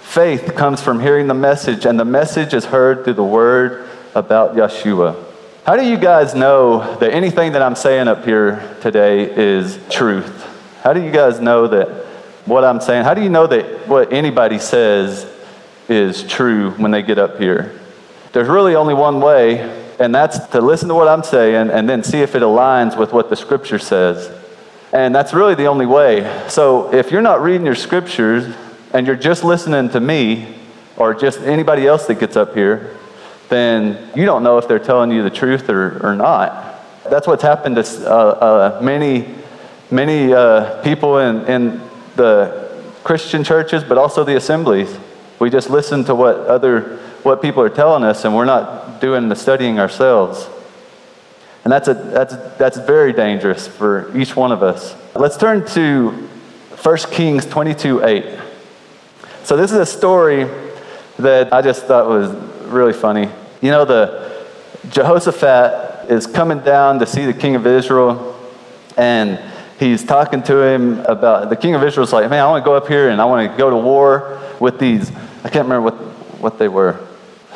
faith 0.00 0.54
comes 0.54 0.80
from 0.80 1.00
hearing 1.00 1.26
the 1.26 1.34
message, 1.34 1.84
and 1.84 1.98
the 1.98 2.04
message 2.04 2.54
is 2.54 2.64
heard 2.64 3.04
through 3.04 3.14
the 3.14 3.24
word 3.24 3.88
about 4.14 4.54
Yeshua. 4.54 5.20
How 5.66 5.76
do 5.76 5.84
you 5.84 5.96
guys 5.96 6.34
know 6.34 6.96
that 6.98 7.12
anything 7.12 7.52
that 7.52 7.62
I'm 7.62 7.74
saying 7.74 8.06
up 8.06 8.24
here 8.24 8.76
today 8.80 9.22
is 9.34 9.78
truth? 9.90 10.44
How 10.82 10.92
do 10.92 11.02
you 11.02 11.10
guys 11.10 11.40
know 11.40 11.66
that 11.68 12.04
what 12.46 12.64
I'm 12.64 12.80
saying. 12.80 13.04
How 13.04 13.14
do 13.14 13.22
you 13.22 13.30
know 13.30 13.46
that 13.46 13.88
what 13.88 14.12
anybody 14.12 14.58
says 14.58 15.30
is 15.88 16.22
true 16.24 16.70
when 16.72 16.90
they 16.90 17.02
get 17.02 17.18
up 17.18 17.38
here? 17.38 17.78
There's 18.32 18.48
really 18.48 18.74
only 18.74 18.94
one 18.94 19.20
way, 19.20 19.60
and 19.98 20.14
that's 20.14 20.38
to 20.48 20.60
listen 20.60 20.88
to 20.88 20.94
what 20.94 21.08
I'm 21.08 21.22
saying 21.22 21.70
and 21.70 21.88
then 21.88 22.02
see 22.02 22.20
if 22.20 22.34
it 22.34 22.42
aligns 22.42 22.98
with 22.98 23.12
what 23.12 23.30
the 23.30 23.36
scripture 23.36 23.78
says. 23.78 24.30
And 24.92 25.14
that's 25.14 25.32
really 25.32 25.54
the 25.54 25.66
only 25.66 25.86
way. 25.86 26.22
So 26.48 26.92
if 26.92 27.10
you're 27.10 27.22
not 27.22 27.42
reading 27.42 27.66
your 27.66 27.74
scriptures 27.74 28.54
and 28.92 29.06
you're 29.06 29.16
just 29.16 29.42
listening 29.42 29.88
to 29.90 30.00
me 30.00 30.54
or 30.96 31.14
just 31.14 31.40
anybody 31.40 31.86
else 31.86 32.06
that 32.06 32.20
gets 32.20 32.36
up 32.36 32.54
here, 32.54 32.96
then 33.48 34.10
you 34.14 34.24
don't 34.24 34.42
know 34.42 34.58
if 34.58 34.68
they're 34.68 34.78
telling 34.78 35.10
you 35.10 35.22
the 35.22 35.30
truth 35.30 35.68
or, 35.68 36.04
or 36.06 36.14
not. 36.14 36.80
That's 37.10 37.26
what's 37.26 37.42
happened 37.42 37.76
to 37.76 38.10
uh, 38.10 38.14
uh, 38.14 38.80
many, 38.82 39.34
many 39.90 40.32
uh, 40.32 40.82
people 40.82 41.18
in, 41.18 41.44
in 41.46 41.80
the 42.16 42.70
Christian 43.02 43.44
churches, 43.44 43.84
but 43.84 43.98
also 43.98 44.24
the 44.24 44.36
assemblies. 44.36 44.96
We 45.38 45.50
just 45.50 45.68
listen 45.70 46.04
to 46.04 46.14
what 46.14 46.36
other 46.36 46.98
what 47.22 47.40
people 47.40 47.62
are 47.62 47.70
telling 47.70 48.04
us, 48.04 48.24
and 48.24 48.34
we're 48.34 48.44
not 48.44 49.00
doing 49.00 49.28
the 49.28 49.36
studying 49.36 49.78
ourselves. 49.78 50.48
And 51.64 51.72
that's 51.72 51.88
a 51.88 51.94
that's 51.94 52.34
that's 52.56 52.78
very 52.78 53.12
dangerous 53.12 53.66
for 53.66 54.16
each 54.16 54.36
one 54.36 54.52
of 54.52 54.62
us. 54.62 54.94
Let's 55.14 55.36
turn 55.36 55.66
to 55.68 56.10
1 56.82 56.96
Kings 57.10 57.46
22, 57.46 58.04
8. 58.04 58.38
So 59.44 59.56
this 59.56 59.72
is 59.72 59.78
a 59.78 59.86
story 59.86 60.44
that 61.18 61.52
I 61.52 61.62
just 61.62 61.84
thought 61.84 62.08
was 62.08 62.30
really 62.66 62.92
funny. 62.92 63.28
You 63.62 63.70
know, 63.70 63.84
the 63.84 64.46
Jehoshaphat 64.90 66.10
is 66.10 66.26
coming 66.26 66.60
down 66.60 66.98
to 66.98 67.06
see 67.06 67.24
the 67.24 67.32
king 67.32 67.54
of 67.54 67.66
Israel, 67.66 68.38
and 68.98 69.38
he's 69.78 70.04
talking 70.04 70.42
to 70.44 70.62
him 70.62 71.00
about 71.00 71.50
the 71.50 71.56
king 71.56 71.74
of 71.74 71.82
Israel's 71.82 72.12
like, 72.12 72.28
man, 72.30 72.40
I 72.40 72.48
want 72.48 72.64
to 72.64 72.68
go 72.68 72.74
up 72.74 72.88
here 72.88 73.08
and 73.10 73.20
I 73.20 73.24
want 73.24 73.50
to 73.50 73.56
go 73.56 73.70
to 73.70 73.76
war 73.76 74.40
with 74.60 74.78
these. 74.78 75.10
I 75.44 75.48
can't 75.50 75.68
remember 75.68 75.82
what, 75.82 75.94
what 76.40 76.58
they 76.58 76.68
were. 76.68 77.06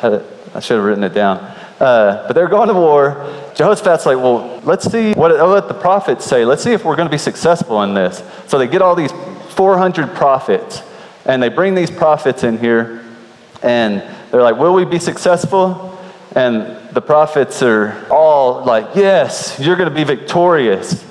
I 0.01 0.59
should 0.59 0.77
have 0.77 0.85
written 0.85 1.03
it 1.03 1.13
down. 1.13 1.37
Uh, 1.79 2.25
but 2.27 2.33
they're 2.33 2.49
going 2.49 2.67
to 2.67 2.73
war. 2.73 3.51
Jehoshaphat's 3.55 4.05
like, 4.05 4.17
well, 4.17 4.59
let's 4.63 4.89
see 4.91 5.13
what, 5.13 5.31
what 5.37 5.67
the 5.67 5.73
prophets 5.73 6.25
say. 6.25 6.43
Let's 6.43 6.63
see 6.63 6.73
if 6.73 6.83
we're 6.83 6.95
going 6.95 7.07
to 7.07 7.11
be 7.11 7.17
successful 7.17 7.83
in 7.83 7.93
this. 7.93 8.23
So 8.47 8.57
they 8.57 8.67
get 8.67 8.81
all 8.81 8.95
these 8.95 9.11
400 9.51 10.13
prophets, 10.13 10.81
and 11.25 11.41
they 11.41 11.49
bring 11.49 11.75
these 11.75 11.89
prophets 11.89 12.43
in 12.43 12.57
here, 12.57 13.05
and 13.63 14.03
they're 14.31 14.41
like, 14.41 14.57
will 14.57 14.73
we 14.73 14.85
be 14.85 14.99
successful? 14.99 15.97
And 16.35 16.89
the 16.93 17.01
prophets 17.01 17.61
are 17.63 18.05
all 18.09 18.63
like, 18.65 18.95
yes, 18.95 19.57
you're 19.59 19.75
going 19.75 19.89
to 19.89 19.95
be 19.95 20.03
victorious. 20.03 21.05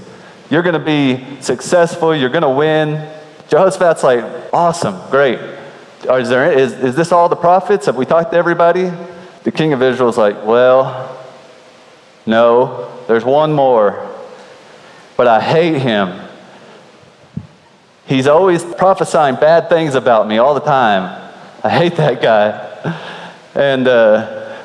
You're 0.50 0.62
going 0.62 0.75
to 0.75 0.78
be 0.78 1.40
successful. 1.40 2.14
You're 2.14 2.31
going 2.31 2.43
to 2.43 2.49
win. 2.49 3.11
Jehoshaphat's 3.49 4.02
like, 4.02 4.25
awesome, 4.52 4.99
great. 5.11 5.38
Is, 6.05 6.28
there, 6.28 6.50
is, 6.52 6.73
is 6.73 6.95
this 6.95 7.12
all 7.12 7.28
the 7.28 7.37
prophets? 7.37 7.87
Have 7.87 7.97
we 7.97 8.07
talked 8.07 8.33
to 8.33 8.37
everybody? 8.38 8.90
The 9.45 9.52
king 9.52 9.73
of 9.73 9.83
Israel 9.83 10.09
is 10.09 10.17
like, 10.17 10.45
well, 10.45 11.19
no, 12.25 13.05
there's 13.07 13.25
one 13.25 13.52
more. 13.52 14.07
But 15.17 15.26
I 15.26 15.40
hate 15.40 15.81
him. 15.81 16.21
He's 18.07 18.26
always 18.26 18.64
prophesying 18.64 19.35
bad 19.37 19.69
things 19.69 19.95
about 19.95 20.28
me 20.28 20.38
all 20.38 20.55
the 20.55 20.61
time. 20.61 21.33
I 21.62 21.69
hate 21.69 21.97
that 21.97 22.23
guy. 22.23 22.64
And, 23.55 23.88
uh, 23.88 24.57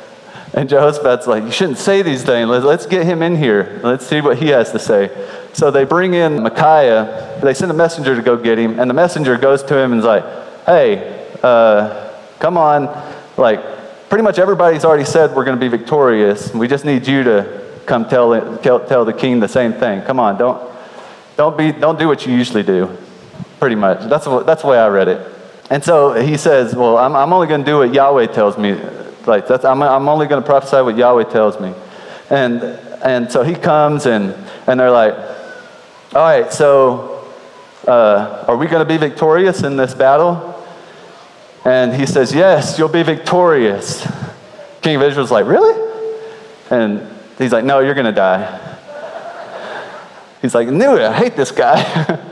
and 0.54 0.70
Jehoshaphat's 0.70 1.26
like, 1.26 1.44
You 1.44 1.52
shouldn't 1.52 1.80
say 1.80 2.04
these 2.04 2.24
things. 2.24 2.48
Let's 2.50 2.86
get 2.86 3.06
him 3.06 3.22
in 3.22 3.36
here. 3.36 3.82
Let's 3.84 4.06
see 4.06 4.22
what 4.22 4.38
he 4.38 4.50
has 4.50 4.72
to 4.72 4.80
say. 4.80 5.10
So 5.54 5.72
they 5.72 5.84
bring 5.84 6.16
in 6.16 6.44
Micaiah. 6.44 7.40
They 7.42 7.54
send 7.54 7.72
a 7.72 7.76
messenger 7.76 8.16
to 8.16 8.22
go 8.22 8.36
get 8.36 8.58
him. 8.58 8.80
And 8.80 8.90
the 8.90 8.94
messenger 8.94 9.38
goes 9.38 9.64
to 9.64 9.78
him 9.78 9.92
and 9.92 10.00
is 10.00 10.06
like, 10.06 10.24
Hey, 10.66 11.30
uh, 11.44 12.12
come 12.40 12.58
on. 12.58 12.86
Like, 13.38 14.10
pretty 14.10 14.24
much 14.24 14.40
everybody's 14.40 14.86
already 14.86 15.06
said 15.06 15.36
we're 15.36 15.46
going 15.46 15.58
to 15.58 15.62
be 15.62 15.68
victorious. 15.68 16.54
We 16.54 16.68
just 16.68 16.86
need 16.86 17.08
you 17.08 17.24
to 17.24 17.82
come 17.86 18.08
tell, 18.08 18.58
tell, 18.60 18.86
tell 18.86 19.06
the 19.06 19.14
king 19.14 19.40
the 19.40 19.48
same 19.48 19.74
thing. 19.74 20.02
Come 20.04 20.20
on, 20.20 20.38
don't, 20.38 20.72
don't, 21.36 21.58
be, 21.58 21.72
don't 21.72 22.00
do 22.00 22.08
what 22.08 22.26
you 22.26 22.34
usually 22.34 22.64
do. 22.64 22.96
Pretty 23.60 23.76
much. 23.76 24.10
That's, 24.10 24.26
what, 24.26 24.46
that's 24.46 24.62
the 24.62 24.68
way 24.68 24.78
I 24.78 24.88
read 24.88 25.08
it. 25.08 25.34
And 25.70 25.84
so 25.84 26.14
he 26.14 26.38
says, 26.38 26.76
Well, 26.76 26.98
I'm, 26.98 27.16
I'm 27.16 27.34
only 27.34 27.48
going 27.48 27.62
to 27.62 27.66
do 27.66 27.78
what 27.80 27.94
Yahweh 27.94 28.28
tells 28.28 28.58
me. 28.58 28.74
Like, 29.26 29.48
that's, 29.48 29.66
I'm, 29.66 29.82
I'm 29.82 30.10
only 30.10 30.28
going 30.28 30.42
to 30.42 30.46
prophesy 30.46 30.82
what 30.82 30.98
Yahweh 30.98 31.26
tells 31.26 31.60
me. 31.60 31.74
And, 32.30 32.62
and 33.04 33.32
so 33.32 33.44
he 33.44 33.56
comes, 33.56 34.06
and, 34.06 34.36
and 34.68 34.80
they're 34.80 34.92
like, 34.92 35.16
All 36.16 36.22
right, 36.22 36.54
so 36.54 37.26
uh, 37.88 38.46
are 38.48 38.56
we 38.56 38.68
going 38.68 38.86
to 38.86 38.88
be 38.88 38.98
victorious 38.98 39.64
in 39.64 39.78
this 39.78 39.96
battle? 39.96 40.64
And 41.66 41.92
he 41.92 42.06
says, 42.06 42.32
Yes, 42.36 42.78
you'll 42.78 42.88
be 42.88 43.02
victorious. 43.02 44.08
King 44.84 44.98
of 44.98 45.02
Israel's 45.02 45.32
like, 45.32 45.48
Really? 45.48 45.74
And 46.70 47.02
he's 47.40 47.52
like, 47.52 47.66
No, 47.66 47.80
you're 47.80 47.96
going 47.96 48.06
to 48.06 48.12
die. 48.12 48.78
He's 50.44 50.54
like, 50.54 50.68
Knew 50.68 50.98
it. 50.98 51.02
I 51.02 51.14
hate 51.14 51.36
this 51.36 51.52
guy. 51.52 52.30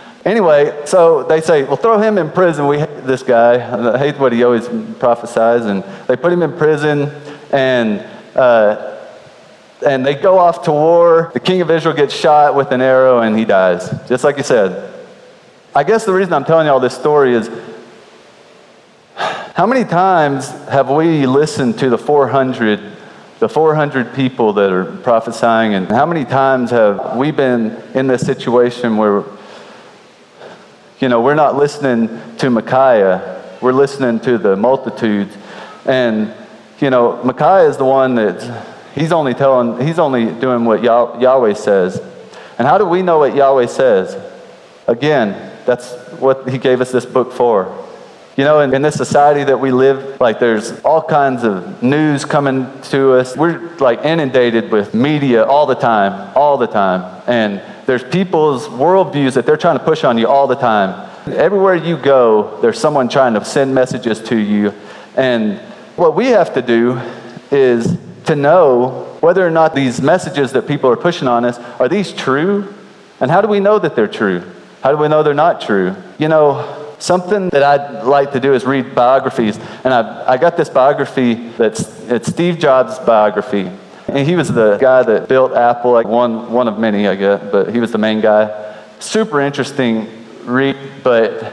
Anyway, 0.24 0.82
so 0.84 1.22
they 1.22 1.40
say, 1.40 1.62
well, 1.62 1.76
throw 1.76 1.98
him 1.98 2.18
in 2.18 2.30
prison. 2.30 2.66
We 2.66 2.80
hate 2.80 3.06
this 3.06 3.22
guy. 3.22 3.54
I 3.94 3.96
hate 3.96 4.18
what 4.18 4.30
he 4.30 4.44
always 4.44 4.68
prophesies. 4.98 5.64
And 5.64 5.82
they 6.06 6.16
put 6.16 6.30
him 6.30 6.42
in 6.42 6.52
prison, 6.52 7.10
and, 7.50 8.00
uh, 8.36 8.97
and 9.86 10.04
they 10.04 10.14
go 10.14 10.38
off 10.38 10.62
to 10.64 10.72
war. 10.72 11.30
The 11.34 11.40
king 11.40 11.60
of 11.60 11.70
Israel 11.70 11.94
gets 11.94 12.14
shot 12.14 12.54
with 12.54 12.72
an 12.72 12.80
arrow, 12.80 13.20
and 13.20 13.38
he 13.38 13.44
dies, 13.44 13.90
just 14.08 14.24
like 14.24 14.36
you 14.36 14.42
said. 14.42 14.92
I 15.74 15.84
guess 15.84 16.04
the 16.04 16.12
reason 16.12 16.32
I'm 16.32 16.44
telling 16.44 16.66
you 16.66 16.72
all 16.72 16.80
this 16.80 16.96
story 16.96 17.34
is 17.34 17.48
how 19.54 19.66
many 19.66 19.84
times 19.84 20.50
have 20.68 20.90
we 20.90 21.26
listened 21.26 21.78
to 21.80 21.90
the 21.90 21.98
400, 21.98 22.80
the 23.38 23.48
400 23.48 24.14
people 24.14 24.52
that 24.54 24.70
are 24.70 24.84
prophesying, 24.84 25.74
and 25.74 25.88
how 25.88 26.06
many 26.06 26.24
times 26.24 26.70
have 26.70 27.16
we 27.16 27.30
been 27.30 27.82
in 27.94 28.06
this 28.06 28.24
situation 28.24 28.96
where 28.96 29.24
you 31.00 31.08
know, 31.08 31.20
we're 31.20 31.36
not 31.36 31.54
listening 31.54 32.08
to 32.38 32.50
Micaiah, 32.50 33.56
we're 33.60 33.72
listening 33.72 34.18
to 34.20 34.36
the 34.36 34.56
multitudes. 34.56 35.32
And, 35.84 36.34
you 36.80 36.90
know, 36.90 37.22
Micaiah 37.22 37.68
is 37.68 37.76
the 37.76 37.84
one 37.84 38.16
that 38.16 38.66
he's 38.94 39.12
only 39.12 39.34
telling, 39.34 39.84
he's 39.86 39.98
only 39.98 40.26
doing 40.26 40.64
what 40.64 40.82
Yahweh 40.82 41.54
says. 41.54 42.00
And 42.58 42.66
how 42.66 42.78
do 42.78 42.84
we 42.84 43.02
know 43.02 43.18
what 43.18 43.34
Yahweh 43.34 43.66
says? 43.66 44.16
Again, 44.86 45.52
that's 45.64 45.92
what 46.18 46.48
he 46.48 46.58
gave 46.58 46.80
us 46.80 46.90
this 46.90 47.06
book 47.06 47.32
for. 47.32 47.86
You 48.36 48.44
know, 48.44 48.60
in, 48.60 48.72
in, 48.72 48.82
this 48.82 48.94
society 48.94 49.42
that 49.44 49.58
we 49.58 49.72
live, 49.72 50.20
like 50.20 50.38
there's 50.38 50.80
all 50.80 51.02
kinds 51.02 51.42
of 51.42 51.82
news 51.82 52.24
coming 52.24 52.68
to 52.82 53.14
us. 53.14 53.36
We're 53.36 53.76
like 53.78 54.04
inundated 54.04 54.70
with 54.70 54.94
media 54.94 55.44
all 55.44 55.66
the 55.66 55.74
time, 55.74 56.32
all 56.36 56.56
the 56.56 56.68
time. 56.68 57.22
And 57.26 57.60
there's 57.86 58.04
people's 58.04 58.68
worldviews 58.68 59.34
that 59.34 59.44
they're 59.44 59.56
trying 59.56 59.76
to 59.76 59.84
push 59.84 60.04
on 60.04 60.18
you 60.18 60.28
all 60.28 60.46
the 60.46 60.54
time. 60.54 61.10
Everywhere 61.26 61.74
you 61.74 61.96
go, 61.96 62.60
there's 62.60 62.78
someone 62.78 63.08
trying 63.08 63.34
to 63.34 63.44
send 63.44 63.74
messages 63.74 64.22
to 64.22 64.36
you. 64.36 64.72
And 65.16 65.58
what 65.96 66.14
we 66.14 66.26
have 66.26 66.54
to 66.54 66.62
do 66.62 67.00
is 67.50 67.98
to 68.28 68.36
know 68.36 69.16
whether 69.20 69.46
or 69.46 69.50
not 69.50 69.74
these 69.74 70.00
messages 70.00 70.52
that 70.52 70.66
people 70.66 70.88
are 70.90 70.96
pushing 70.96 71.28
on 71.28 71.44
us 71.44 71.58
are 71.80 71.88
these 71.88 72.12
true? 72.12 72.72
And 73.20 73.30
how 73.30 73.40
do 73.40 73.48
we 73.48 73.60
know 73.60 73.78
that 73.78 73.96
they're 73.96 74.08
true? 74.08 74.42
How 74.82 74.92
do 74.92 74.96
we 74.96 75.08
know 75.08 75.22
they're 75.22 75.34
not 75.34 75.60
true? 75.60 75.96
You 76.18 76.28
know, 76.28 76.78
Something 76.98 77.48
that 77.50 77.62
I'd 77.62 78.02
like 78.02 78.32
to 78.32 78.40
do 78.40 78.54
is 78.54 78.64
read 78.64 78.92
biographies. 78.94 79.56
And 79.84 79.94
I, 79.94 80.32
I 80.32 80.36
got 80.36 80.56
this 80.56 80.68
biography 80.68 81.34
that's 81.50 81.80
it's 82.10 82.28
Steve 82.28 82.58
Jobs' 82.58 82.98
biography. 82.98 83.70
And 84.08 84.26
he 84.26 84.34
was 84.34 84.48
the 84.52 84.78
guy 84.78 85.04
that 85.04 85.28
built 85.28 85.52
Apple, 85.52 85.92
like 85.92 86.06
one, 86.06 86.50
one 86.50 86.66
of 86.66 86.78
many, 86.78 87.06
I 87.06 87.14
guess, 87.14 87.40
but 87.52 87.72
he 87.72 87.78
was 87.78 87.92
the 87.92 87.98
main 87.98 88.20
guy. 88.20 88.76
Super 88.98 89.40
interesting 89.40 90.08
read, 90.44 90.76
but 91.04 91.52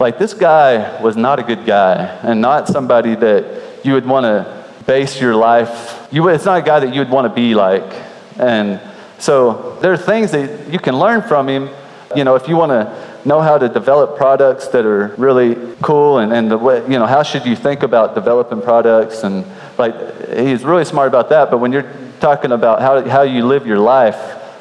like 0.00 0.18
this 0.18 0.34
guy 0.34 1.00
was 1.00 1.16
not 1.16 1.38
a 1.38 1.42
good 1.44 1.66
guy 1.66 2.02
and 2.22 2.40
not 2.40 2.66
somebody 2.66 3.14
that 3.14 3.84
you 3.84 3.92
would 3.92 4.06
want 4.06 4.24
to 4.24 4.64
base 4.86 5.20
your 5.20 5.36
life. 5.36 5.99
You, 6.10 6.28
it's 6.28 6.44
not 6.44 6.58
a 6.58 6.62
guy 6.62 6.80
that 6.80 6.92
you 6.92 7.00
would 7.00 7.10
want 7.10 7.28
to 7.28 7.34
be 7.34 7.54
like. 7.54 7.92
And 8.38 8.80
so 9.18 9.78
there 9.80 9.92
are 9.92 9.96
things 9.96 10.32
that 10.32 10.72
you 10.72 10.78
can 10.78 10.98
learn 10.98 11.22
from 11.22 11.48
him. 11.48 11.70
You 12.16 12.24
know, 12.24 12.34
if 12.34 12.48
you 12.48 12.56
want 12.56 12.70
to 12.70 13.20
know 13.24 13.40
how 13.40 13.58
to 13.58 13.68
develop 13.68 14.16
products 14.16 14.68
that 14.68 14.84
are 14.84 15.14
really 15.18 15.74
cool 15.82 16.18
and, 16.18 16.32
and 16.32 16.50
the 16.50 16.58
way, 16.58 16.82
you 16.82 16.98
know, 16.98 17.06
how 17.06 17.22
should 17.22 17.44
you 17.46 17.54
think 17.54 17.82
about 17.82 18.14
developing 18.14 18.62
products 18.62 19.22
and 19.22 19.44
like 19.78 19.94
he's 20.30 20.64
really 20.64 20.84
smart 20.84 21.08
about 21.08 21.28
that. 21.28 21.50
But 21.50 21.58
when 21.58 21.70
you're 21.70 21.90
talking 22.20 22.52
about 22.52 22.80
how, 22.80 23.08
how 23.08 23.22
you 23.22 23.46
live 23.46 23.66
your 23.66 23.78
life, 23.78 24.16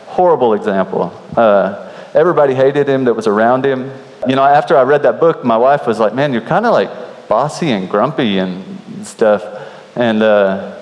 horrible 0.07 0.53
example. 0.53 1.13
Uh, 1.35 1.91
everybody 2.13 2.53
hated 2.53 2.87
him 2.87 3.05
that 3.05 3.13
was 3.13 3.27
around 3.27 3.65
him. 3.65 3.91
You 4.27 4.35
know, 4.35 4.43
after 4.43 4.77
I 4.77 4.83
read 4.83 5.03
that 5.03 5.19
book, 5.19 5.43
my 5.43 5.57
wife 5.57 5.87
was 5.87 5.99
like, 5.99 6.13
man, 6.13 6.33
you're 6.33 6.41
kind 6.41 6.65
of 6.65 6.73
like 6.73 6.89
bossy 7.27 7.71
and 7.71 7.89
grumpy 7.89 8.39
and 8.39 9.07
stuff. 9.07 9.43
And, 9.95 10.21
uh, 10.21 10.78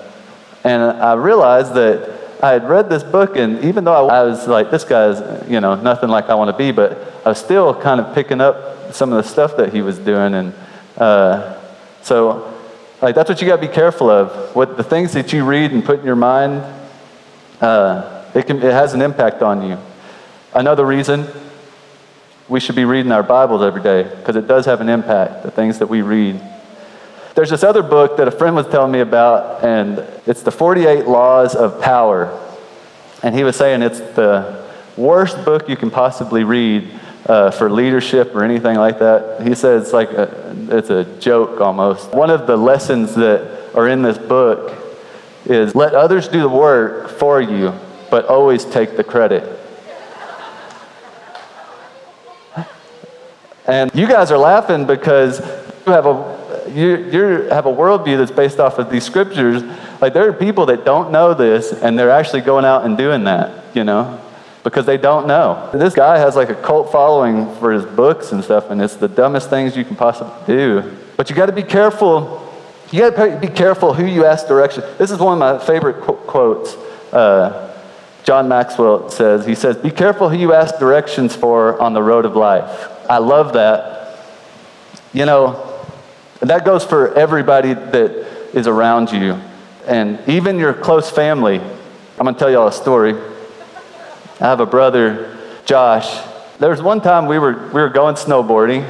and 0.68 0.82
I 0.82 1.14
realized 1.14 1.72
that 1.74 1.98
I 2.42 2.50
had 2.50 2.68
read 2.68 2.90
this 2.90 3.02
book, 3.02 3.36
and 3.36 3.64
even 3.64 3.84
though 3.84 3.94
I 3.94 4.22
was 4.22 4.46
like, 4.46 4.70
this 4.70 4.84
guy's, 4.84 5.18
you 5.50 5.60
know, 5.60 5.74
nothing 5.74 6.10
like 6.10 6.28
I 6.28 6.34
want 6.34 6.50
to 6.50 6.56
be, 6.56 6.72
but 6.72 6.90
I 7.24 7.30
was 7.30 7.38
still 7.38 7.74
kind 7.74 8.00
of 8.00 8.14
picking 8.14 8.40
up 8.40 8.92
some 8.92 9.10
of 9.12 9.22
the 9.22 9.28
stuff 9.28 9.56
that 9.56 9.72
he 9.72 9.80
was 9.80 9.98
doing. 9.98 10.34
And 10.34 10.54
uh, 10.98 11.58
so, 12.02 12.54
like, 13.00 13.14
that's 13.14 13.30
what 13.30 13.40
you 13.40 13.48
got 13.48 13.56
to 13.56 13.66
be 13.66 13.72
careful 13.72 14.10
of. 14.10 14.54
What 14.54 14.76
the 14.76 14.84
things 14.84 15.14
that 15.14 15.32
you 15.32 15.44
read 15.44 15.72
and 15.72 15.82
put 15.82 16.00
in 16.00 16.04
your 16.04 16.16
mind, 16.16 16.62
uh, 17.62 18.24
it, 18.34 18.46
can, 18.46 18.58
it 18.58 18.72
has 18.72 18.92
an 18.92 19.00
impact 19.00 19.42
on 19.42 19.66
you. 19.66 19.78
Another 20.54 20.84
reason 20.84 21.26
we 22.46 22.60
should 22.60 22.76
be 22.76 22.84
reading 22.84 23.10
our 23.10 23.22
Bibles 23.22 23.62
every 23.62 23.82
day, 23.82 24.02
because 24.02 24.36
it 24.36 24.46
does 24.46 24.66
have 24.66 24.80
an 24.80 24.88
impact, 24.88 25.44
the 25.44 25.50
things 25.50 25.78
that 25.78 25.88
we 25.88 26.02
read. 26.02 26.40
There's 27.38 27.50
this 27.50 27.62
other 27.62 27.84
book 27.84 28.16
that 28.16 28.26
a 28.26 28.32
friend 28.32 28.56
was 28.56 28.66
telling 28.66 28.90
me 28.90 28.98
about, 28.98 29.62
and 29.62 30.00
it's 30.26 30.42
the 30.42 30.50
48 30.50 31.06
Laws 31.06 31.54
of 31.54 31.80
Power. 31.80 32.36
And 33.22 33.32
he 33.32 33.44
was 33.44 33.54
saying 33.54 33.80
it's 33.82 34.00
the 34.00 34.66
worst 34.96 35.44
book 35.44 35.68
you 35.68 35.76
can 35.76 35.88
possibly 35.88 36.42
read 36.42 36.90
uh, 37.26 37.52
for 37.52 37.70
leadership 37.70 38.34
or 38.34 38.42
anything 38.42 38.76
like 38.76 38.98
that. 38.98 39.46
He 39.46 39.54
said 39.54 39.80
it's 39.80 39.92
like 39.92 40.10
a, 40.10 40.56
it's 40.68 40.90
a 40.90 41.04
joke 41.20 41.60
almost. 41.60 42.12
One 42.12 42.30
of 42.30 42.48
the 42.48 42.56
lessons 42.56 43.14
that 43.14 43.72
are 43.72 43.86
in 43.86 44.02
this 44.02 44.18
book 44.18 44.76
is 45.44 45.76
let 45.76 45.94
others 45.94 46.26
do 46.26 46.40
the 46.40 46.48
work 46.48 47.08
for 47.08 47.40
you, 47.40 47.72
but 48.10 48.26
always 48.26 48.64
take 48.64 48.96
the 48.96 49.04
credit. 49.04 49.48
And 53.68 53.94
you 53.94 54.08
guys 54.08 54.32
are 54.32 54.38
laughing 54.38 54.86
because 54.86 55.38
you 55.86 55.92
have 55.92 56.06
a 56.06 56.47
you, 56.78 57.10
you 57.10 57.20
have 57.50 57.66
a 57.66 57.72
worldview 57.72 58.18
that's 58.18 58.30
based 58.30 58.60
off 58.60 58.78
of 58.78 58.90
these 58.90 59.04
scriptures. 59.04 59.62
Like 60.00 60.12
there 60.14 60.28
are 60.28 60.32
people 60.32 60.66
that 60.66 60.84
don't 60.84 61.10
know 61.10 61.34
this, 61.34 61.72
and 61.72 61.98
they're 61.98 62.10
actually 62.10 62.42
going 62.42 62.64
out 62.64 62.84
and 62.84 62.96
doing 62.96 63.24
that, 63.24 63.64
you 63.74 63.84
know, 63.84 64.20
because 64.64 64.86
they 64.86 64.96
don't 64.96 65.26
know. 65.26 65.70
This 65.72 65.94
guy 65.94 66.18
has 66.18 66.36
like 66.36 66.50
a 66.50 66.54
cult 66.54 66.92
following 66.92 67.54
for 67.56 67.72
his 67.72 67.84
books 67.84 68.32
and 68.32 68.44
stuff, 68.44 68.70
and 68.70 68.80
it's 68.80 68.96
the 68.96 69.08
dumbest 69.08 69.50
things 69.50 69.76
you 69.76 69.84
can 69.84 69.96
possibly 69.96 70.32
do. 70.46 70.96
But 71.16 71.30
you 71.30 71.36
got 71.36 71.46
to 71.46 71.52
be 71.52 71.62
careful 71.62 72.44
You 72.90 73.10
got 73.10 73.16
to 73.16 73.38
be 73.38 73.48
careful 73.48 73.92
who 73.92 74.06
you 74.06 74.24
ask 74.24 74.46
direction. 74.48 74.82
This 74.96 75.10
is 75.10 75.18
one 75.18 75.34
of 75.34 75.38
my 75.38 75.64
favorite 75.64 76.00
qu- 76.00 76.14
quotes. 76.26 76.74
Uh, 77.12 77.66
John 78.24 78.48
Maxwell 78.48 79.10
says, 79.10 79.44
he 79.44 79.54
says, 79.54 79.76
Be 79.76 79.90
careful 79.90 80.28
who 80.30 80.36
you 80.36 80.54
ask 80.54 80.78
directions 80.78 81.36
for 81.36 81.80
on 81.80 81.92
the 81.92 82.02
road 82.02 82.24
of 82.24 82.34
life. 82.34 82.88
I 83.10 83.18
love 83.18 83.52
that. 83.54 84.18
You 85.12 85.26
know, 85.26 85.67
that 86.40 86.64
goes 86.64 86.84
for 86.84 87.12
everybody 87.14 87.74
that 87.74 88.26
is 88.54 88.66
around 88.66 89.12
you, 89.12 89.40
and 89.86 90.18
even 90.28 90.58
your 90.58 90.72
close 90.72 91.10
family. 91.10 91.58
I'm 91.58 92.24
going 92.24 92.34
to 92.34 92.38
tell 92.38 92.50
y'all 92.50 92.68
a 92.68 92.72
story. 92.72 93.14
I 94.40 94.44
have 94.44 94.60
a 94.60 94.66
brother, 94.66 95.36
Josh. 95.64 96.18
There 96.58 96.70
was 96.70 96.82
one 96.82 97.00
time 97.00 97.26
we 97.26 97.38
were, 97.38 97.68
we 97.68 97.80
were 97.80 97.88
going 97.88 98.16
snowboarding. 98.16 98.86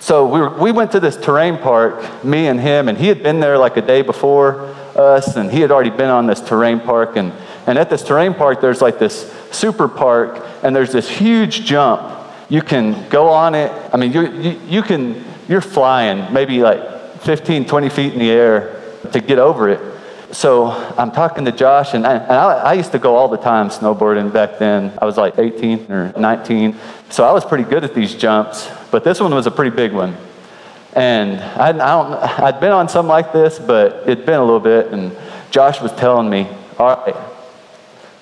So 0.00 0.26
we, 0.26 0.40
were, 0.40 0.50
we 0.50 0.72
went 0.72 0.92
to 0.92 1.00
this 1.00 1.16
terrain 1.16 1.58
park, 1.58 2.24
me 2.24 2.46
and 2.46 2.60
him, 2.60 2.88
and 2.88 2.96
he 2.96 3.08
had 3.08 3.22
been 3.22 3.40
there 3.40 3.58
like 3.58 3.76
a 3.76 3.82
day 3.82 4.02
before 4.02 4.62
us, 4.94 5.36
and 5.36 5.50
he 5.50 5.60
had 5.60 5.70
already 5.70 5.90
been 5.90 6.10
on 6.10 6.26
this 6.26 6.40
terrain 6.40 6.80
park. 6.80 7.16
And, 7.16 7.32
and 7.66 7.76
at 7.78 7.90
this 7.90 8.02
terrain 8.02 8.32
park, 8.32 8.60
there's 8.60 8.80
like 8.80 8.98
this 8.98 9.32
super 9.50 9.88
park, 9.88 10.46
and 10.62 10.76
there's 10.76 10.92
this 10.92 11.08
huge 11.08 11.64
jump. 11.64 12.12
You 12.48 12.62
can 12.62 13.08
go 13.08 13.28
on 13.28 13.54
it. 13.54 13.72
I 13.92 13.96
mean, 13.96 14.12
you, 14.12 14.30
you, 14.30 14.60
you 14.68 14.82
can, 14.82 15.24
you're 15.48 15.60
flying 15.60 16.32
maybe 16.32 16.60
like 16.60 17.20
15, 17.22 17.66
20 17.66 17.88
feet 17.88 18.12
in 18.12 18.18
the 18.18 18.30
air 18.30 18.82
to 19.12 19.20
get 19.20 19.38
over 19.38 19.68
it. 19.68 19.80
So 20.32 20.66
I'm 20.66 21.12
talking 21.12 21.44
to 21.44 21.52
Josh, 21.52 21.94
and, 21.94 22.06
I, 22.06 22.14
and 22.16 22.32
I, 22.32 22.52
I, 22.54 22.72
used 22.74 22.92
to 22.92 22.98
go 22.98 23.14
all 23.14 23.28
the 23.28 23.36
time 23.36 23.68
snowboarding 23.68 24.32
back 24.32 24.58
then. 24.58 24.92
I 25.00 25.04
was 25.04 25.16
like 25.16 25.38
18 25.38 25.90
or 25.90 26.12
19. 26.18 26.76
So 27.10 27.24
I 27.24 27.32
was 27.32 27.44
pretty 27.44 27.62
good 27.64 27.84
at 27.84 27.94
these 27.94 28.14
jumps, 28.14 28.68
but 28.90 29.04
this 29.04 29.20
one 29.20 29.32
was 29.32 29.46
a 29.46 29.52
pretty 29.52 29.74
big 29.74 29.92
one. 29.92 30.16
And 30.94 31.40
I, 31.40 31.68
I 31.68 31.72
don't, 31.72 32.40
I'd 32.40 32.60
been 32.60 32.72
on 32.72 32.88
something 32.88 33.08
like 33.08 33.32
this, 33.32 33.58
but 33.58 34.02
it'd 34.08 34.26
been 34.26 34.40
a 34.40 34.44
little 34.44 34.60
bit, 34.60 34.88
and 34.88 35.16
Josh 35.52 35.80
was 35.80 35.92
telling 35.92 36.28
me, 36.28 36.48
all 36.78 36.96
right, 36.96 37.14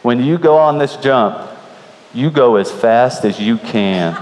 when 0.02 0.22
you 0.22 0.36
go 0.36 0.58
on 0.58 0.78
this 0.78 0.96
jump, 0.96 1.50
you 2.12 2.30
go 2.30 2.56
as 2.56 2.70
fast 2.70 3.24
as 3.24 3.40
you 3.40 3.56
can. 3.56 4.14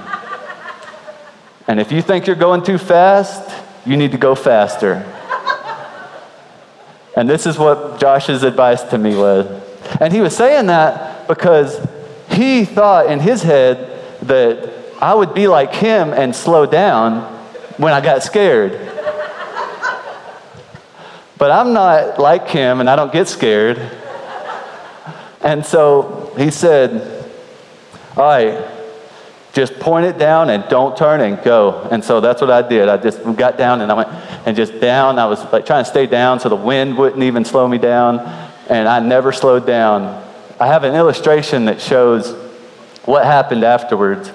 And 1.68 1.80
if 1.80 1.92
you 1.92 2.02
think 2.02 2.26
you're 2.26 2.36
going 2.36 2.62
too 2.62 2.78
fast, 2.78 3.50
you 3.86 3.96
need 3.96 4.12
to 4.12 4.18
go 4.18 4.34
faster. 4.34 5.06
And 7.16 7.28
this 7.28 7.46
is 7.46 7.58
what 7.58 8.00
Josh's 8.00 8.42
advice 8.42 8.82
to 8.84 8.98
me 8.98 9.14
was. 9.14 9.46
And 10.00 10.12
he 10.12 10.20
was 10.20 10.34
saying 10.36 10.66
that 10.66 11.28
because 11.28 11.86
he 12.30 12.64
thought 12.64 13.06
in 13.06 13.20
his 13.20 13.42
head 13.42 14.00
that 14.22 14.72
I 15.00 15.14
would 15.14 15.34
be 15.34 15.46
like 15.46 15.74
him 15.74 16.12
and 16.12 16.34
slow 16.34 16.64
down 16.64 17.22
when 17.76 17.92
I 17.92 18.00
got 18.00 18.22
scared. 18.22 18.72
But 21.36 21.50
I'm 21.50 21.72
not 21.72 22.18
like 22.18 22.48
him 22.48 22.80
and 22.80 22.88
I 22.88 22.96
don't 22.96 23.12
get 23.12 23.28
scared. 23.28 23.78
And 25.42 25.66
so 25.66 26.32
he 26.38 26.50
said, 26.50 27.26
All 28.16 28.24
right, 28.24 28.64
just 29.52 29.78
point 29.78 30.06
it 30.06 30.18
down 30.18 30.48
and 30.48 30.64
don't 30.68 30.96
turn 30.96 31.20
and 31.20 31.42
go. 31.42 31.86
And 31.90 32.02
so 32.02 32.20
that's 32.20 32.40
what 32.40 32.50
I 32.50 32.66
did. 32.66 32.88
I 32.88 32.96
just 32.96 33.22
got 33.36 33.58
down 33.58 33.82
and 33.82 33.92
I 33.92 33.94
went 33.94 34.08
and 34.46 34.56
just 34.56 34.80
down. 34.80 35.18
I 35.18 35.26
was 35.26 35.44
like 35.52 35.66
trying 35.66 35.84
to 35.84 35.90
stay 35.90 36.06
down 36.06 36.40
so 36.40 36.48
the 36.48 36.56
wind 36.56 36.96
wouldn't 36.96 37.22
even 37.22 37.44
slow 37.44 37.68
me 37.68 37.78
down. 37.78 38.20
And 38.68 38.88
I 38.88 39.00
never 39.00 39.30
slowed 39.30 39.66
down. 39.66 40.22
I 40.58 40.66
have 40.68 40.84
an 40.84 40.94
illustration 40.94 41.66
that 41.66 41.80
shows 41.80 42.32
what 43.04 43.24
happened 43.24 43.64
afterwards. 43.64 44.30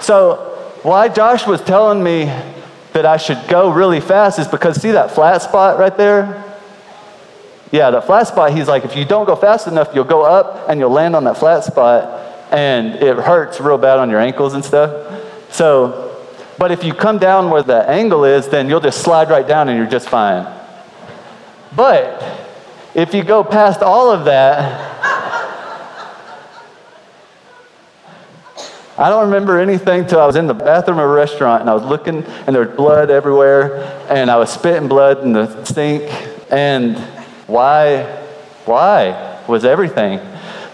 So, 0.00 0.48
why 0.82 1.08
Josh 1.08 1.46
was 1.46 1.60
telling 1.60 2.02
me 2.02 2.24
that 2.92 3.06
I 3.06 3.16
should 3.16 3.40
go 3.48 3.70
really 3.72 4.00
fast 4.00 4.38
is 4.38 4.48
because, 4.48 4.80
see 4.80 4.90
that 4.92 5.12
flat 5.12 5.42
spot 5.42 5.78
right 5.78 5.96
there? 5.96 6.41
Yeah, 7.72 7.90
the 7.90 8.02
flat 8.02 8.28
spot, 8.28 8.52
he's 8.52 8.68
like, 8.68 8.84
if 8.84 8.94
you 8.94 9.06
don't 9.06 9.24
go 9.24 9.34
fast 9.34 9.66
enough, 9.66 9.88
you'll 9.94 10.04
go 10.04 10.22
up 10.22 10.68
and 10.68 10.78
you'll 10.78 10.90
land 10.90 11.16
on 11.16 11.24
that 11.24 11.38
flat 11.38 11.64
spot 11.64 12.20
and 12.52 12.96
it 12.96 13.16
hurts 13.16 13.60
real 13.60 13.78
bad 13.78 13.98
on 13.98 14.10
your 14.10 14.20
ankles 14.20 14.52
and 14.52 14.62
stuff. 14.62 15.24
So, 15.50 16.22
but 16.58 16.70
if 16.70 16.84
you 16.84 16.92
come 16.92 17.18
down 17.18 17.48
where 17.48 17.62
the 17.62 17.88
angle 17.88 18.26
is, 18.26 18.46
then 18.46 18.68
you'll 18.68 18.80
just 18.80 19.00
slide 19.00 19.30
right 19.30 19.48
down 19.48 19.70
and 19.70 19.78
you're 19.78 19.88
just 19.88 20.10
fine. 20.10 20.46
But 21.74 22.22
if 22.94 23.14
you 23.14 23.24
go 23.24 23.42
past 23.42 23.80
all 23.80 24.10
of 24.10 24.26
that, 24.26 24.90
I 28.98 29.08
don't 29.08 29.24
remember 29.24 29.58
anything 29.58 30.06
till 30.06 30.20
I 30.20 30.26
was 30.26 30.36
in 30.36 30.46
the 30.46 30.52
bathroom 30.52 30.98
of 30.98 31.08
a 31.08 31.12
restaurant 31.12 31.62
and 31.62 31.70
I 31.70 31.74
was 31.74 31.84
looking 31.84 32.22
and 32.22 32.54
there 32.54 32.66
was 32.66 32.76
blood 32.76 33.10
everywhere 33.10 33.82
and 34.10 34.30
I 34.30 34.36
was 34.36 34.52
spitting 34.52 34.88
blood 34.88 35.22
in 35.24 35.32
the 35.32 35.64
sink 35.64 36.02
and 36.52 37.02
why? 37.52 38.04
Why 38.64 39.32
was 39.46 39.64
everything. 39.64 40.20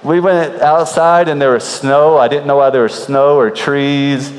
We 0.02 0.20
went 0.20 0.60
outside 0.62 1.28
and 1.28 1.40
there 1.40 1.52
was 1.52 1.64
snow. 1.64 2.16
I 2.16 2.28
didn't 2.28 2.46
know 2.46 2.56
why 2.56 2.70
there 2.70 2.82
was 2.82 2.94
snow 2.94 3.36
or 3.36 3.50
trees. 3.50 4.32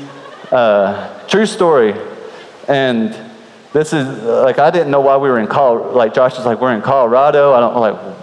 Uh, 0.50 1.26
true 1.28 1.46
story. 1.46 1.94
And 2.66 3.14
this 3.72 3.92
is 3.92 4.06
like 4.22 4.58
I 4.58 4.70
didn't 4.70 4.90
know 4.90 5.00
why 5.00 5.16
we 5.16 5.28
were 5.28 5.38
in 5.38 5.46
Colorado. 5.46 5.94
Like 5.94 6.14
Josh 6.14 6.36
was 6.36 6.46
like, 6.46 6.60
we're 6.60 6.74
in 6.74 6.82
Colorado. 6.82 7.52
I 7.52 7.60
don't 7.60 7.76
like, 7.76 8.16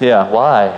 yeah, 0.00 0.30
why? 0.30 0.68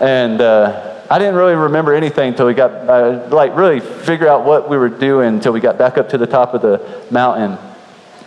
And 0.00 0.40
uh, 0.40 1.02
I 1.10 1.18
didn't 1.18 1.34
really 1.34 1.54
remember 1.54 1.94
anything 1.94 2.28
until 2.28 2.46
we 2.46 2.54
got 2.54 2.70
uh, 2.70 3.26
like 3.30 3.56
really 3.56 3.80
figure 3.80 4.28
out 4.28 4.44
what 4.44 4.68
we 4.68 4.76
were 4.76 4.88
doing 4.88 5.34
until 5.34 5.52
we 5.52 5.60
got 5.60 5.78
back 5.78 5.98
up 5.98 6.08
to 6.10 6.18
the 6.18 6.26
top 6.26 6.54
of 6.54 6.62
the 6.62 7.04
mountain. 7.10 7.58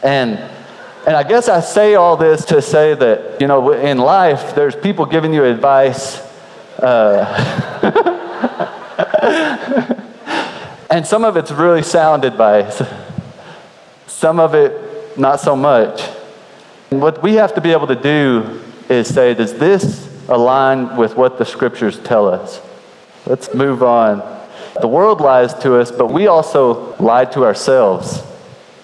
And 0.04 0.38
and 1.08 1.16
I 1.16 1.24
guess 1.24 1.48
I 1.48 1.62
say 1.62 1.96
all 1.96 2.18
this 2.18 2.46
to 2.46 2.62
say 2.62 2.94
that, 2.94 3.40
you 3.40 3.48
know, 3.48 3.72
in 3.72 3.98
life, 3.98 4.54
there's 4.54 4.76
people 4.76 5.06
giving 5.06 5.34
you 5.34 5.46
advice. 5.46 6.20
Uh, 6.78 7.26
and 10.92 11.08
some 11.08 11.24
of 11.24 11.38
it's 11.38 11.52
really 11.52 11.84
sound 11.84 12.26
advice, 12.26 12.82
some 14.08 14.40
of 14.40 14.54
it 14.54 15.18
not 15.18 15.40
so 15.40 15.56
much. 15.56 16.02
And 16.92 17.02
what 17.02 17.24
we 17.24 17.36
have 17.36 17.54
to 17.56 17.62
be 17.62 17.72
able 17.72 17.88
to 17.88 17.96
do 17.96 18.62
is 18.90 19.14
say, 19.14 19.34
does 19.34 19.54
this 19.54 20.08
align 20.28 20.98
with 20.98 21.16
what 21.16 21.38
the 21.38 21.46
scriptures 21.46 22.00
tell 22.00 22.28
us? 22.28 22.62
Let's 23.26 23.54
move 23.54 23.84
on. 23.84 24.20
The 24.82 24.88
world 24.88 25.22
lies 25.22 25.54
to 25.56 25.76
us, 25.76 25.92
but 25.92 26.08
we 26.08 26.28
also 26.28 26.96
lie 26.98 27.26
to 27.26 27.46
ourselves. 27.46 28.24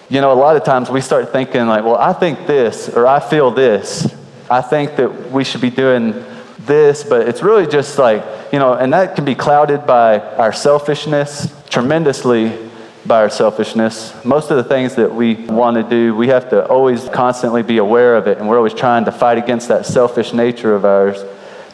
You 0.08 0.20
know, 0.20 0.32
a 0.32 0.34
lot 0.34 0.54
of 0.54 0.62
times 0.62 0.88
we 0.88 1.00
start 1.00 1.32
thinking, 1.32 1.66
like, 1.66 1.84
well, 1.84 1.96
I 1.96 2.12
think 2.12 2.46
this, 2.46 2.88
or 2.88 3.08
I 3.08 3.18
feel 3.18 3.50
this. 3.50 4.14
I 4.48 4.60
think 4.60 4.94
that 4.96 5.32
we 5.32 5.42
should 5.42 5.60
be 5.60 5.70
doing 5.70 6.12
this, 6.60 7.02
but 7.02 7.28
it's 7.28 7.42
really 7.42 7.66
just 7.66 7.98
like, 7.98 8.24
you 8.52 8.60
know, 8.60 8.74
and 8.74 8.92
that 8.92 9.16
can 9.16 9.24
be 9.24 9.34
clouded 9.34 9.84
by 9.84 10.20
our 10.20 10.52
selfishness, 10.52 11.52
tremendously 11.68 12.56
by 13.04 13.22
our 13.22 13.30
selfishness. 13.30 14.14
Most 14.24 14.52
of 14.52 14.56
the 14.56 14.64
things 14.64 14.94
that 14.94 15.12
we 15.12 15.34
want 15.34 15.76
to 15.76 15.82
do, 15.82 16.14
we 16.14 16.28
have 16.28 16.50
to 16.50 16.64
always 16.66 17.08
constantly 17.08 17.62
be 17.64 17.78
aware 17.78 18.14
of 18.14 18.28
it, 18.28 18.38
and 18.38 18.48
we're 18.48 18.58
always 18.58 18.74
trying 18.74 19.04
to 19.06 19.12
fight 19.12 19.38
against 19.38 19.66
that 19.68 19.86
selfish 19.86 20.32
nature 20.32 20.74
of 20.74 20.84
ours. 20.84 21.24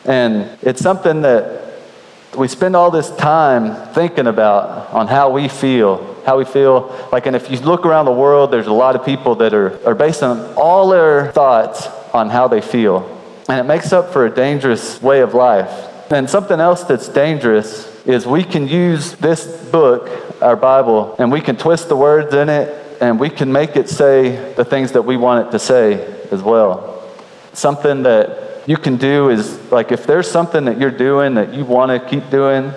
And 0.06 0.48
it's 0.62 0.80
something 0.80 1.20
that 1.20 1.60
we 2.36 2.48
spend 2.48 2.76
all 2.76 2.90
this 2.90 3.14
time 3.16 3.92
thinking 3.92 4.26
about 4.26 4.90
on 4.90 5.06
how 5.06 5.30
we 5.30 5.48
feel 5.48 6.11
how 6.24 6.38
we 6.38 6.44
feel. 6.44 7.08
Like 7.12 7.26
and 7.26 7.36
if 7.36 7.50
you 7.50 7.58
look 7.58 7.86
around 7.86 8.04
the 8.04 8.12
world 8.12 8.50
there's 8.50 8.66
a 8.66 8.72
lot 8.72 8.96
of 8.96 9.04
people 9.04 9.36
that 9.36 9.54
are, 9.54 9.84
are 9.86 9.94
based 9.94 10.22
on 10.22 10.54
all 10.54 10.88
their 10.88 11.32
thoughts 11.32 11.86
on 12.14 12.30
how 12.30 12.48
they 12.48 12.60
feel. 12.60 13.08
And 13.48 13.58
it 13.58 13.64
makes 13.64 13.92
up 13.92 14.12
for 14.12 14.26
a 14.26 14.30
dangerous 14.30 15.02
way 15.02 15.20
of 15.20 15.34
life. 15.34 15.70
And 16.12 16.28
something 16.28 16.60
else 16.60 16.84
that's 16.84 17.08
dangerous 17.08 17.88
is 18.06 18.26
we 18.26 18.44
can 18.44 18.68
use 18.68 19.12
this 19.16 19.46
book 19.70 20.10
our 20.42 20.56
bible 20.56 21.14
and 21.18 21.30
we 21.30 21.40
can 21.40 21.56
twist 21.56 21.88
the 21.88 21.96
words 21.96 22.34
in 22.34 22.48
it 22.48 23.00
and 23.00 23.18
we 23.18 23.30
can 23.30 23.52
make 23.52 23.76
it 23.76 23.88
say 23.88 24.52
the 24.54 24.64
things 24.64 24.92
that 24.92 25.02
we 25.02 25.16
want 25.16 25.46
it 25.46 25.50
to 25.52 25.58
say 25.58 26.24
as 26.30 26.42
well. 26.42 27.02
Something 27.52 28.02
that 28.04 28.62
you 28.66 28.76
can 28.76 28.96
do 28.96 29.30
is 29.30 29.58
like 29.72 29.92
if 29.92 30.06
there's 30.06 30.30
something 30.30 30.64
that 30.66 30.78
you're 30.78 30.90
doing 30.90 31.34
that 31.34 31.52
you 31.54 31.64
want 31.64 31.90
to 31.90 32.08
keep 32.08 32.30
doing, 32.30 32.72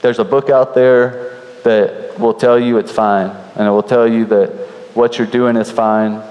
there's 0.00 0.18
a 0.18 0.24
book 0.24 0.50
out 0.50 0.74
there 0.74 1.37
that 1.64 2.18
will 2.18 2.34
tell 2.34 2.58
you 2.58 2.78
it's 2.78 2.92
fine, 2.92 3.30
and 3.56 3.66
it 3.66 3.70
will 3.70 3.82
tell 3.82 4.06
you 4.06 4.24
that 4.26 4.50
what 4.94 5.18
you're 5.18 5.26
doing 5.26 5.56
is 5.56 5.70
fine. 5.70 6.22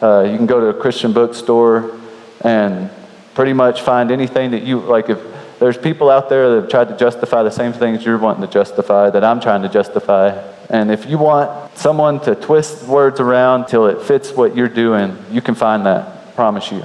Uh, 0.00 0.22
you 0.30 0.36
can 0.36 0.46
go 0.46 0.60
to 0.60 0.66
a 0.66 0.74
Christian 0.74 1.12
bookstore 1.12 1.98
and 2.42 2.90
pretty 3.34 3.52
much 3.52 3.82
find 3.82 4.10
anything 4.10 4.52
that 4.52 4.62
you 4.62 4.80
like. 4.80 5.10
If 5.10 5.18
there's 5.58 5.76
people 5.76 6.08
out 6.08 6.28
there 6.28 6.50
that 6.50 6.60
have 6.62 6.70
tried 6.70 6.88
to 6.88 6.96
justify 6.96 7.42
the 7.42 7.50
same 7.50 7.72
things 7.72 8.04
you're 8.04 8.18
wanting 8.18 8.42
to 8.42 8.52
justify, 8.52 9.10
that 9.10 9.24
I'm 9.24 9.40
trying 9.40 9.62
to 9.62 9.68
justify, 9.68 10.40
and 10.70 10.90
if 10.90 11.06
you 11.06 11.18
want 11.18 11.76
someone 11.76 12.20
to 12.20 12.34
twist 12.34 12.86
words 12.86 13.20
around 13.20 13.66
till 13.66 13.86
it 13.86 14.02
fits 14.02 14.32
what 14.32 14.54
you're 14.54 14.68
doing, 14.68 15.16
you 15.30 15.40
can 15.40 15.54
find 15.54 15.86
that. 15.86 16.34
Promise 16.34 16.70
you. 16.70 16.84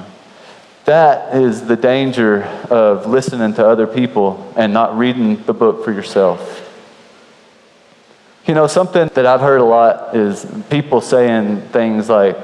That 0.86 1.36
is 1.36 1.66
the 1.66 1.76
danger 1.76 2.44
of 2.70 3.06
listening 3.06 3.54
to 3.54 3.66
other 3.66 3.88
people 3.88 4.52
and 4.58 4.74
not 4.74 4.98
reading 4.98 5.42
the 5.44 5.54
book 5.54 5.86
for 5.86 5.92
yourself. 5.92 6.63
You 8.46 8.54
know, 8.54 8.68
something 8.68 9.10
that 9.14 9.26
I've 9.26 9.40
heard 9.40 9.62
a 9.62 9.66
lot 9.66 10.16
is 10.16 10.46
people 10.70 11.00
saying 11.00 11.62
things 11.70 12.10
like, 12.10 12.38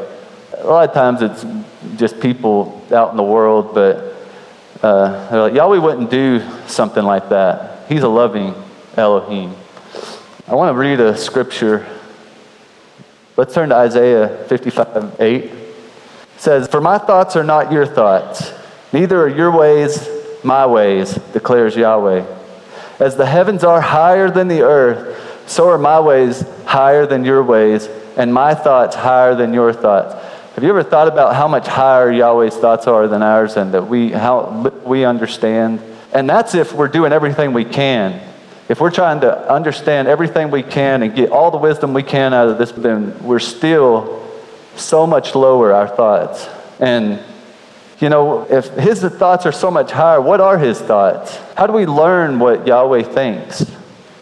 a 0.58 0.66
lot 0.66 0.88
of 0.88 0.94
times 0.94 1.22
it's 1.22 1.46
just 1.98 2.22
people 2.22 2.82
out 2.92 3.12
in 3.12 3.18
the 3.18 3.24
world, 3.24 3.74
but 3.74 4.16
uh, 4.82 5.30
they're 5.30 5.42
like, 5.42 5.54
Yahweh 5.54 5.78
wouldn't 5.80 6.10
do 6.10 6.42
something 6.68 7.04
like 7.04 7.30
that. 7.30 7.86
He's 7.90 8.04
a 8.04 8.08
loving 8.08 8.56
Elohim. 8.96 9.56
I 10.48 10.56
want 10.56 10.74
to 10.74 10.80
read 10.80 11.02
a 11.02 11.18
scripture. 11.18 11.86
Let's 13.36 13.54
turn 13.54 13.70
to 13.70 13.76
Isaiah 13.76 14.46
55 14.48 15.18
8. 15.20 15.44
It 15.44 15.52
says, 16.38 16.68
For 16.70 16.80
my 16.80 16.98
thoughts 16.98 17.36
are 17.36 17.44
not 17.44 17.74
your 17.74 17.86
thoughts, 17.86 18.54
neither 18.94 19.22
are 19.22 19.28
your 19.28 19.52
ways 19.52 20.08
my 20.44 20.66
ways, 20.66 21.16
declares 21.34 21.76
Yahweh. 21.76 22.26
As 23.00 23.16
the 23.16 23.26
heavens 23.26 23.64
are 23.64 23.82
higher 23.82 24.30
than 24.30 24.48
the 24.48 24.62
earth, 24.62 25.29
so 25.50 25.68
are 25.70 25.80
my 25.80 26.00
ways 26.00 26.44
higher 26.66 27.08
than 27.08 27.26
your 27.26 27.44
ways, 27.44 27.90
and 28.16 28.32
my 28.32 28.54
thoughts 28.54 28.96
higher 28.96 29.34
than 29.34 29.52
your 29.52 29.74
thoughts. 29.74 30.14
Have 30.54 30.64
you 30.64 30.70
ever 30.70 30.84
thought 30.84 31.08
about 31.08 31.36
how 31.36 31.48
much 31.48 31.66
higher 31.68 32.12
Yahweh's 32.12 32.56
thoughts 32.56 32.86
are 32.86 33.08
than 33.08 33.24
ours 33.24 33.58
and 33.58 33.74
that 33.74 33.88
we, 33.88 34.12
how 34.12 34.72
we 34.86 35.06
understand? 35.06 35.82
And 36.14 36.30
that's 36.30 36.54
if 36.54 36.72
we're 36.74 36.88
doing 36.88 37.12
everything 37.12 37.54
we 37.54 37.66
can. 37.66 38.22
If 38.68 38.80
we're 38.80 38.92
trying 38.92 39.22
to 39.22 39.52
understand 39.52 40.08
everything 40.08 40.52
we 40.52 40.62
can 40.62 41.02
and 41.02 41.16
get 41.16 41.32
all 41.32 41.50
the 41.50 41.58
wisdom 41.58 41.96
we 41.96 42.04
can 42.04 42.32
out 42.32 42.50
of 42.50 42.60
this, 42.60 42.72
then 42.72 43.18
we're 43.24 43.40
still 43.40 44.24
so 44.76 45.08
much 45.08 45.34
lower, 45.34 45.74
our 45.74 45.88
thoughts. 45.88 46.48
And, 46.80 47.20
you 48.00 48.10
know, 48.10 48.46
if 48.52 48.68
his 48.76 49.02
thoughts 49.02 49.48
are 49.48 49.52
so 49.52 49.72
much 49.72 49.90
higher, 49.90 50.22
what 50.22 50.42
are 50.42 50.60
his 50.60 50.80
thoughts? 50.80 51.36
How 51.58 51.66
do 51.66 51.74
we 51.74 51.88
learn 51.88 52.38
what 52.38 52.68
Yahweh 52.68 53.02
thinks? 53.02 53.66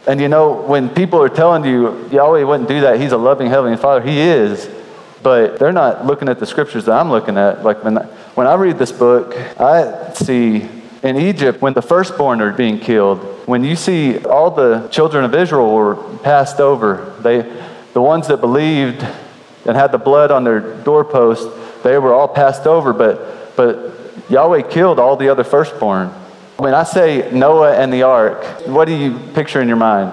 And 0.07 0.21
you 0.21 0.29
know, 0.29 0.53
when 0.53 0.89
people 0.89 1.21
are 1.21 1.29
telling 1.29 1.65
you 1.65 2.07
Yahweh 2.09 2.43
wouldn't 2.43 2.69
do 2.69 2.81
that, 2.81 2.99
he's 2.99 3.11
a 3.11 3.17
loving 3.17 3.49
Heavenly 3.49 3.77
Father, 3.77 4.01
he 4.01 4.19
is. 4.19 4.69
But 5.21 5.59
they're 5.59 5.73
not 5.73 6.05
looking 6.05 6.29
at 6.29 6.39
the 6.39 6.45
scriptures 6.45 6.85
that 6.85 6.93
I'm 6.93 7.09
looking 7.09 7.37
at. 7.37 7.63
Like 7.63 7.83
when, 7.83 7.97
when 8.35 8.47
I 8.47 8.53
read 8.53 8.77
this 8.77 8.91
book, 8.91 9.35
I 9.59 10.13
see 10.13 10.69
in 11.03 11.17
Egypt 11.17 11.61
when 11.61 11.73
the 11.73 11.81
firstborn 11.81 12.41
are 12.41 12.53
being 12.53 12.79
killed, 12.79 13.19
when 13.47 13.63
you 13.63 13.75
see 13.75 14.23
all 14.25 14.51
the 14.51 14.87
children 14.89 15.25
of 15.25 15.35
Israel 15.35 15.73
were 15.73 15.95
passed 16.19 16.59
over, 16.59 17.13
they, 17.19 17.41
the 17.93 18.01
ones 18.01 18.27
that 18.27 18.37
believed 18.37 19.05
and 19.65 19.75
had 19.75 19.91
the 19.91 19.97
blood 19.97 20.31
on 20.31 20.45
their 20.45 20.61
doorpost, 20.83 21.49
they 21.83 21.97
were 21.97 22.13
all 22.13 22.27
passed 22.27 22.65
over, 22.65 22.93
but, 22.93 23.55
but 23.57 23.93
Yahweh 24.29 24.61
killed 24.61 24.99
all 24.99 25.17
the 25.17 25.27
other 25.29 25.43
firstborn. 25.43 26.13
When 26.57 26.73
I 26.73 26.85
say 26.85 27.29
Noah 27.31 27.77
and 27.77 27.93
the 27.93 28.01
ark, 28.01 28.43
what 28.65 28.85
do 28.85 28.95
you 28.95 29.19
picture 29.35 29.61
in 29.61 29.67
your 29.67 29.77
mind? 29.77 30.11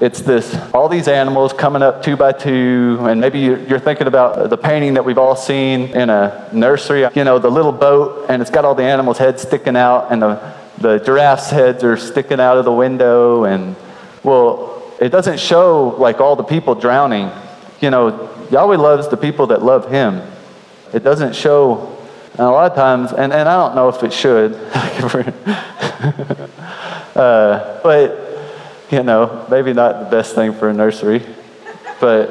It's 0.00 0.20
this, 0.22 0.52
all 0.74 0.88
these 0.88 1.06
animals 1.06 1.52
coming 1.52 1.82
up 1.82 2.02
two 2.02 2.16
by 2.16 2.32
two, 2.32 2.98
and 3.02 3.20
maybe 3.20 3.38
you're 3.38 3.78
thinking 3.78 4.08
about 4.08 4.50
the 4.50 4.56
painting 4.56 4.94
that 4.94 5.04
we've 5.04 5.18
all 5.18 5.36
seen 5.36 5.82
in 5.90 6.10
a 6.10 6.50
nursery, 6.52 7.06
you 7.14 7.22
know, 7.22 7.38
the 7.38 7.48
little 7.48 7.70
boat, 7.70 8.26
and 8.28 8.42
it's 8.42 8.50
got 8.50 8.64
all 8.64 8.74
the 8.74 8.82
animals' 8.82 9.18
heads 9.18 9.42
sticking 9.42 9.76
out, 9.76 10.10
and 10.10 10.20
the, 10.20 10.54
the 10.78 10.98
giraffes' 10.98 11.50
heads 11.50 11.84
are 11.84 11.96
sticking 11.96 12.40
out 12.40 12.58
of 12.58 12.64
the 12.64 12.72
window, 12.72 13.44
and, 13.44 13.76
well, 14.24 14.82
it 15.00 15.10
doesn't 15.10 15.38
show 15.38 15.94
like 15.96 16.20
all 16.20 16.34
the 16.34 16.42
people 16.42 16.74
drowning. 16.74 17.30
You 17.80 17.90
know, 17.90 18.30
Yahweh 18.50 18.78
loves 18.78 19.06
the 19.06 19.16
people 19.16 19.46
that 19.46 19.62
love 19.62 19.88
Him. 19.88 20.22
It 20.92 21.04
doesn't 21.04 21.36
show 21.36 21.93
and 22.36 22.42
a 22.42 22.50
lot 22.50 22.68
of 22.68 22.76
times, 22.76 23.12
and, 23.12 23.32
and 23.32 23.48
I 23.48 23.54
don't 23.54 23.76
know 23.76 23.88
if 23.88 24.02
it 24.02 24.12
should, 24.12 24.54
uh, 27.14 27.78
but, 27.80 28.18
you 28.90 29.04
know, 29.04 29.46
maybe 29.48 29.72
not 29.72 30.00
the 30.00 30.10
best 30.10 30.34
thing 30.34 30.52
for 30.52 30.68
a 30.68 30.74
nursery, 30.74 31.24
but, 32.00 32.28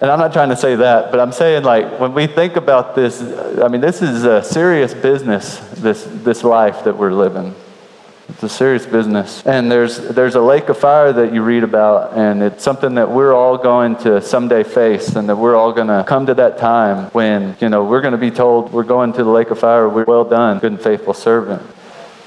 and 0.00 0.10
I'm 0.10 0.18
not 0.18 0.32
trying 0.32 0.48
to 0.48 0.56
say 0.56 0.76
that, 0.76 1.10
but 1.10 1.20
I'm 1.20 1.32
saying 1.32 1.64
like 1.64 2.00
when 2.00 2.14
we 2.14 2.26
think 2.26 2.56
about 2.56 2.94
this, 2.94 3.20
I 3.60 3.68
mean, 3.68 3.82
this 3.82 4.00
is 4.00 4.24
a 4.24 4.42
serious 4.42 4.94
business, 4.94 5.58
this, 5.74 6.04
this 6.04 6.42
life 6.42 6.84
that 6.84 6.96
we're 6.96 7.12
living. 7.12 7.54
It's 8.28 8.42
a 8.42 8.48
serious 8.48 8.84
business. 8.84 9.44
And 9.46 9.72
there's, 9.72 9.96
there's 9.96 10.34
a 10.34 10.40
lake 10.40 10.68
of 10.68 10.76
fire 10.76 11.12
that 11.12 11.32
you 11.32 11.42
read 11.42 11.64
about, 11.64 12.16
and 12.16 12.42
it's 12.42 12.62
something 12.62 12.94
that 12.96 13.10
we're 13.10 13.32
all 13.32 13.56
going 13.56 13.96
to 13.98 14.20
someday 14.20 14.64
face, 14.64 15.16
and 15.16 15.28
that 15.30 15.36
we're 15.36 15.56
all 15.56 15.72
going 15.72 15.88
to 15.88 16.04
come 16.06 16.26
to 16.26 16.34
that 16.34 16.58
time 16.58 17.10
when, 17.12 17.56
you 17.58 17.70
know, 17.70 17.84
we're 17.84 18.02
going 18.02 18.12
to 18.12 18.18
be 18.18 18.30
told 18.30 18.70
we're 18.70 18.84
going 18.84 19.14
to 19.14 19.24
the 19.24 19.30
lake 19.30 19.50
of 19.50 19.58
fire. 19.58 19.88
We're 19.88 20.04
well 20.04 20.24
done, 20.24 20.58
good 20.58 20.72
and 20.72 20.80
faithful 20.80 21.14
servant. 21.14 21.62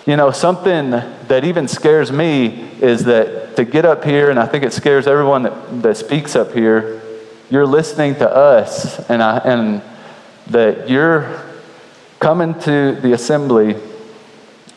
You 0.07 0.17
know, 0.17 0.31
something 0.31 0.89
that 0.89 1.43
even 1.43 1.67
scares 1.67 2.11
me 2.11 2.69
is 2.81 3.03
that 3.05 3.55
to 3.57 3.63
get 3.63 3.85
up 3.85 4.03
here, 4.03 4.31
and 4.31 4.39
I 4.39 4.47
think 4.47 4.63
it 4.63 4.73
scares 4.73 5.05
everyone 5.05 5.43
that, 5.43 5.83
that 5.83 5.97
speaks 5.97 6.35
up 6.35 6.51
here, 6.51 6.99
you're 7.51 7.67
listening 7.67 8.15
to 8.15 8.29
us, 8.29 8.99
and, 9.07 9.21
I, 9.21 9.37
and 9.37 9.83
that 10.47 10.89
you're 10.89 11.43
coming 12.19 12.59
to 12.61 12.95
the 13.01 13.13
assembly 13.13 13.75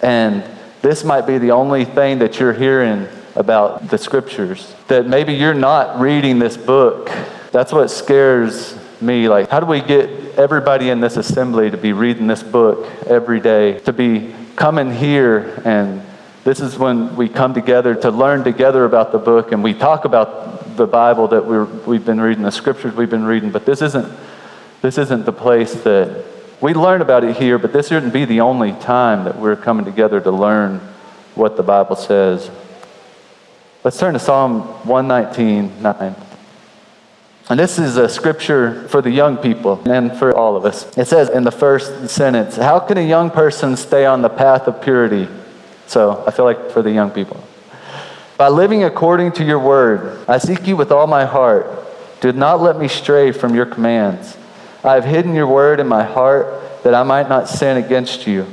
and 0.03 0.45
this 0.85 1.03
might 1.03 1.27
be 1.27 1.39
the 1.39 1.51
only 1.51 1.87
thing 1.87 2.19
that 2.19 2.39
you're 2.39 2.53
hearing 2.53 3.09
about 3.37 3.89
the 3.89 3.97
scriptures. 3.97 4.75
That 4.89 5.07
maybe 5.07 5.33
you're 5.33 5.55
not 5.55 5.99
reading 5.99 6.39
this 6.39 6.59
book. 6.59 7.11
That's 7.53 7.73
what 7.73 7.91
scares 7.91 8.79
me. 9.01 9.31
Like, 9.31 9.49
how 9.49 9.61
do 9.61 9.67
we 9.67 9.81
get 9.81 10.11
everybody 10.37 10.91
in 10.91 11.01
this 11.01 11.17
assembly 11.17 11.71
to 11.71 11.79
be 11.79 11.95
reading 11.95 12.27
this 12.27 12.43
book 12.43 12.87
every 13.07 13.41
day, 13.41 13.79
to 13.81 13.95
be 13.95 14.35
coming 14.57 14.93
here 14.93 15.63
and 15.65 16.03
this 16.45 16.61
is 16.61 16.79
when 16.79 17.17
we 17.17 17.31
come 17.31 17.55
together 17.55 17.95
to 17.95 18.11
learn 18.11 18.45
together 18.45 18.85
about 18.85 19.13
the 19.13 19.19
book 19.19 19.53
and 19.53 19.65
we 19.65 19.73
talk 19.73 20.05
about 20.05 20.77
the 20.77 20.87
Bible 20.87 21.29
that 21.29 21.47
we're, 21.47 21.65
we've 21.65 22.05
been 22.05 22.21
reading, 22.21 22.43
the 22.43 22.53
scriptures 22.53 22.95
we've 22.95 23.09
been 23.09 23.25
reading, 23.25 23.51
but 23.51 23.65
this 23.65 23.81
isn't, 23.81 24.13
this 24.83 24.99
isn't 24.99 25.25
the 25.25 25.33
place 25.33 25.73
that 25.85 26.23
we 26.65 26.73
learn 26.73 27.03
about 27.03 27.25
it 27.25 27.37
here, 27.37 27.59
but 27.59 27.75
this 27.75 27.89
shouldn't 27.89 28.15
be 28.15 28.25
the 28.25 28.41
only 28.41 28.73
time 28.73 29.25
that 29.25 29.39
we're 29.39 29.55
coming 29.55 29.85
together 29.85 30.19
to 30.19 30.31
learn 30.31 30.79
what 31.35 31.59
the 31.59 31.63
Bible 31.63 31.95
says. 31.95 32.51
Let's 33.85 33.99
turn 33.99 34.15
to 34.15 34.19
Psalm 34.19 34.63
119 34.89 35.83
9. 35.83 36.17
And 37.51 37.61
this 37.61 37.79
is 37.79 37.99
a 37.99 38.09
scripture 38.09 38.89
for 38.89 39.03
the 39.03 39.11
young 39.11 39.37
people 39.37 39.83
and 39.87 40.17
for 40.17 40.35
all 40.35 40.57
of 40.57 40.65
us. 40.65 40.97
It 40.97 41.07
says 41.07 41.29
in 41.29 41.45
the 41.45 41.53
first 41.53 42.09
sentence, 42.09 42.57
How 42.57 42.81
can 42.81 42.97
a 42.97 43.07
young 43.07 43.31
person 43.31 43.77
stay 43.77 44.07
on 44.07 44.23
the 44.23 44.31
path 44.31 44.67
of 44.67 44.81
purity? 44.81 45.29
So 45.87 46.25
I 46.27 46.31
feel 46.31 46.47
like 46.47 46.71
for 46.71 46.81
the 46.81 46.91
young 46.91 47.11
people. 47.11 47.45
By 48.39 48.49
living 48.49 48.85
according 48.85 49.33
to 49.33 49.45
your 49.45 49.59
word, 49.59 50.25
I 50.27 50.39
seek 50.39 50.67
you 50.67 50.79
with 50.79 50.91
all 50.91 51.07
my 51.07 51.27
heart. 51.27 51.67
Do 52.23 52.33
not 52.33 52.63
let 52.63 52.79
me 52.79 52.89
stray 52.89 53.33
from 53.33 53.55
your 53.55 53.67
commands. 53.67 54.39
I 54.85 54.95
have 54.95 55.05
hidden 55.05 55.35
your 55.35 55.47
word 55.47 55.81
in 55.81 55.89
my 55.89 56.05
heart 56.05 56.83
that 56.83 56.95
I 56.95 57.03
might 57.03 57.29
not 57.29 57.49
sin 57.49 57.79
against 57.79 58.27
you. 58.27 58.47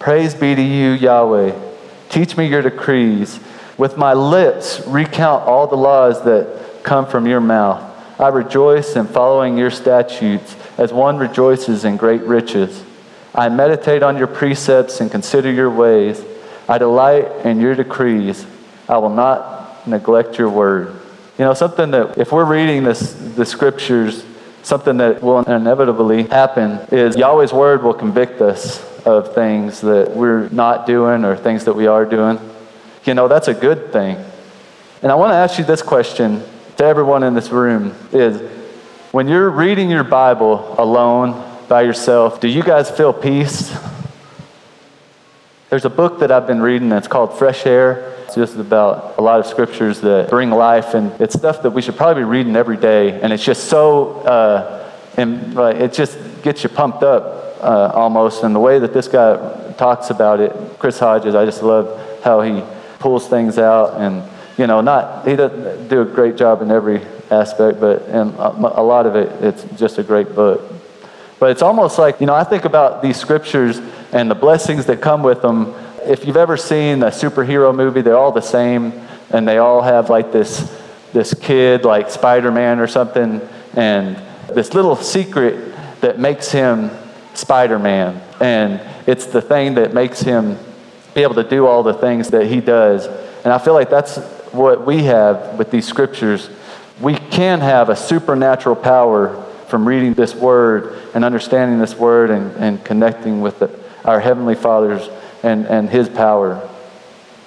Praise 0.00 0.34
be 0.34 0.56
to 0.56 0.62
you, 0.62 0.90
Yahweh. 0.90 1.56
Teach 2.08 2.36
me 2.36 2.48
your 2.48 2.62
decrees. 2.62 3.38
With 3.78 3.96
my 3.96 4.12
lips, 4.12 4.84
recount 4.86 5.44
all 5.44 5.68
the 5.68 5.76
laws 5.76 6.24
that 6.24 6.82
come 6.82 7.06
from 7.06 7.26
your 7.26 7.40
mouth. 7.40 7.80
I 8.20 8.28
rejoice 8.28 8.96
in 8.96 9.06
following 9.06 9.56
your 9.56 9.70
statutes 9.70 10.56
as 10.78 10.92
one 10.92 11.16
rejoices 11.18 11.84
in 11.84 11.96
great 11.96 12.22
riches. 12.22 12.84
I 13.32 13.48
meditate 13.48 14.02
on 14.02 14.18
your 14.18 14.26
precepts 14.26 15.00
and 15.00 15.10
consider 15.10 15.50
your 15.50 15.70
ways. 15.70 16.22
I 16.68 16.78
delight 16.78 17.46
in 17.46 17.60
your 17.60 17.76
decrees. 17.76 18.44
I 18.88 18.98
will 18.98 19.14
not 19.14 19.86
neglect 19.86 20.38
your 20.38 20.50
word. 20.50 20.88
You 21.38 21.44
know, 21.44 21.54
something 21.54 21.92
that 21.92 22.18
if 22.18 22.32
we're 22.32 22.44
reading 22.44 22.82
this, 22.84 23.12
the 23.12 23.46
scriptures, 23.46 24.24
something 24.62 24.96
that 24.98 25.22
will 25.22 25.40
inevitably 25.40 26.24
happen 26.24 26.78
is 26.90 27.16
Yahweh's 27.16 27.52
word 27.52 27.82
will 27.82 27.94
convict 27.94 28.40
us 28.40 28.80
of 29.04 29.34
things 29.34 29.80
that 29.80 30.12
we're 30.12 30.48
not 30.50 30.86
doing 30.86 31.24
or 31.24 31.36
things 31.36 31.64
that 31.64 31.74
we 31.74 31.86
are 31.86 32.04
doing. 32.04 32.38
You 33.04 33.14
know, 33.14 33.28
that's 33.28 33.48
a 33.48 33.54
good 33.54 33.92
thing. 33.92 34.16
And 35.02 35.10
I 35.10 35.16
want 35.16 35.32
to 35.32 35.36
ask 35.36 35.58
you 35.58 35.64
this 35.64 35.82
question 35.82 36.42
to 36.76 36.84
everyone 36.84 37.24
in 37.24 37.34
this 37.34 37.50
room 37.50 37.94
is 38.12 38.40
when 39.10 39.28
you're 39.28 39.50
reading 39.50 39.90
your 39.90 40.04
Bible 40.04 40.74
alone 40.78 41.44
by 41.68 41.82
yourself, 41.82 42.40
do 42.40 42.48
you 42.48 42.62
guys 42.62 42.90
feel 42.90 43.12
peace? 43.12 43.76
There's 45.72 45.86
a 45.86 45.88
book 45.88 46.18
that 46.18 46.30
I've 46.30 46.46
been 46.46 46.60
reading 46.60 46.90
that's 46.90 47.08
called 47.08 47.38
Fresh 47.38 47.64
Air. 47.64 48.14
It's 48.26 48.34
just 48.34 48.56
about 48.56 49.14
a 49.16 49.22
lot 49.22 49.40
of 49.40 49.46
scriptures 49.46 50.02
that 50.02 50.28
bring 50.28 50.50
life, 50.50 50.92
and 50.92 51.18
it's 51.18 51.34
stuff 51.34 51.62
that 51.62 51.70
we 51.70 51.80
should 51.80 51.96
probably 51.96 52.24
be 52.24 52.28
reading 52.28 52.56
every 52.56 52.76
day. 52.76 53.18
And 53.18 53.32
it's 53.32 53.42
just 53.42 53.70
so, 53.70 54.16
uh, 54.16 54.92
and, 55.16 55.56
it 55.58 55.94
just 55.94 56.18
gets 56.42 56.62
you 56.62 56.68
pumped 56.68 57.02
up 57.02 57.56
uh, 57.62 57.90
almost. 57.94 58.44
And 58.44 58.54
the 58.54 58.60
way 58.60 58.80
that 58.80 58.92
this 58.92 59.08
guy 59.08 59.72
talks 59.78 60.10
about 60.10 60.40
it, 60.40 60.52
Chris 60.78 60.98
Hodges, 60.98 61.34
I 61.34 61.46
just 61.46 61.62
love 61.62 62.20
how 62.22 62.42
he 62.42 62.62
pulls 62.98 63.26
things 63.26 63.56
out. 63.56 63.98
And, 63.98 64.22
you 64.58 64.66
know, 64.66 64.82
not, 64.82 65.26
he 65.26 65.36
doesn't 65.36 65.88
do 65.88 66.02
a 66.02 66.04
great 66.04 66.36
job 66.36 66.60
in 66.60 66.70
every 66.70 67.00
aspect, 67.30 67.80
but 67.80 68.02
in 68.08 68.28
a 68.28 68.82
lot 68.82 69.06
of 69.06 69.16
it, 69.16 69.42
it's 69.42 69.64
just 69.80 69.96
a 69.96 70.02
great 70.02 70.34
book. 70.34 70.71
But 71.42 71.50
it's 71.50 71.62
almost 71.62 71.98
like, 71.98 72.20
you 72.20 72.26
know, 72.28 72.36
I 72.36 72.44
think 72.44 72.66
about 72.66 73.02
these 73.02 73.16
scriptures 73.16 73.80
and 74.12 74.30
the 74.30 74.34
blessings 74.36 74.86
that 74.86 75.00
come 75.00 75.24
with 75.24 75.42
them 75.42 75.74
if 76.04 76.24
you've 76.24 76.36
ever 76.36 76.56
seen 76.56 77.02
a 77.02 77.06
superhero 77.06 77.74
movie, 77.74 78.00
they're 78.00 78.16
all 78.16 78.30
the 78.30 78.40
same. 78.40 78.92
and 79.30 79.48
they 79.48 79.58
all 79.58 79.82
have 79.82 80.08
like 80.08 80.30
this, 80.30 80.72
this 81.12 81.34
kid, 81.34 81.84
like 81.84 82.10
Spider 82.12 82.52
Man 82.52 82.78
or 82.78 82.86
something, 82.86 83.40
and 83.74 84.16
this 84.54 84.72
little 84.72 84.94
secret 84.94 85.74
that 86.00 86.20
makes 86.20 86.52
him 86.52 86.92
Spider 87.34 87.80
Man. 87.80 88.22
And 88.40 88.80
it's 89.08 89.26
the 89.26 89.42
thing 89.42 89.74
that 89.74 89.92
makes 89.92 90.20
him 90.20 90.56
be 91.12 91.22
able 91.24 91.34
to 91.34 91.48
do 91.48 91.66
all 91.66 91.82
the 91.82 91.94
things 91.94 92.28
that 92.28 92.46
he 92.46 92.60
does. 92.60 93.06
And 93.42 93.52
I 93.52 93.58
feel 93.58 93.74
like 93.74 93.90
that's 93.90 94.18
what 94.52 94.86
we 94.86 95.02
have 95.02 95.58
with 95.58 95.72
these 95.72 95.88
scriptures. 95.88 96.48
We 97.00 97.16
can 97.16 97.58
have 97.58 97.88
a 97.88 97.96
supernatural 97.96 98.76
power 98.76 99.44
from 99.72 99.88
reading 99.88 100.12
this 100.12 100.34
word 100.34 100.98
and 101.14 101.24
understanding 101.24 101.78
this 101.78 101.94
word 101.94 102.28
and, 102.28 102.54
and 102.56 102.84
connecting 102.84 103.40
with 103.40 103.58
the, 103.58 103.70
our 104.04 104.20
Heavenly 104.20 104.54
Father's 104.54 105.08
and, 105.42 105.64
and 105.64 105.88
His 105.88 106.10
power. 106.10 106.68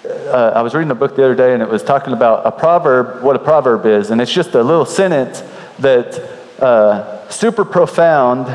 Uh, 0.03 0.53
I 0.55 0.63
was 0.63 0.73
reading 0.73 0.89
a 0.89 0.95
book 0.95 1.15
the 1.15 1.23
other 1.23 1.35
day 1.35 1.53
and 1.53 1.61
it 1.61 1.69
was 1.69 1.83
talking 1.83 2.13
about 2.13 2.43
a 2.43 2.51
proverb, 2.51 3.21
what 3.21 3.35
a 3.35 3.39
proverb 3.39 3.85
is. 3.85 4.09
And 4.09 4.19
it's 4.19 4.33
just 4.33 4.55
a 4.55 4.63
little 4.63 4.87
sentence 4.87 5.43
that 5.77 6.15
uh, 6.59 7.29
super 7.29 7.63
profound 7.63 8.47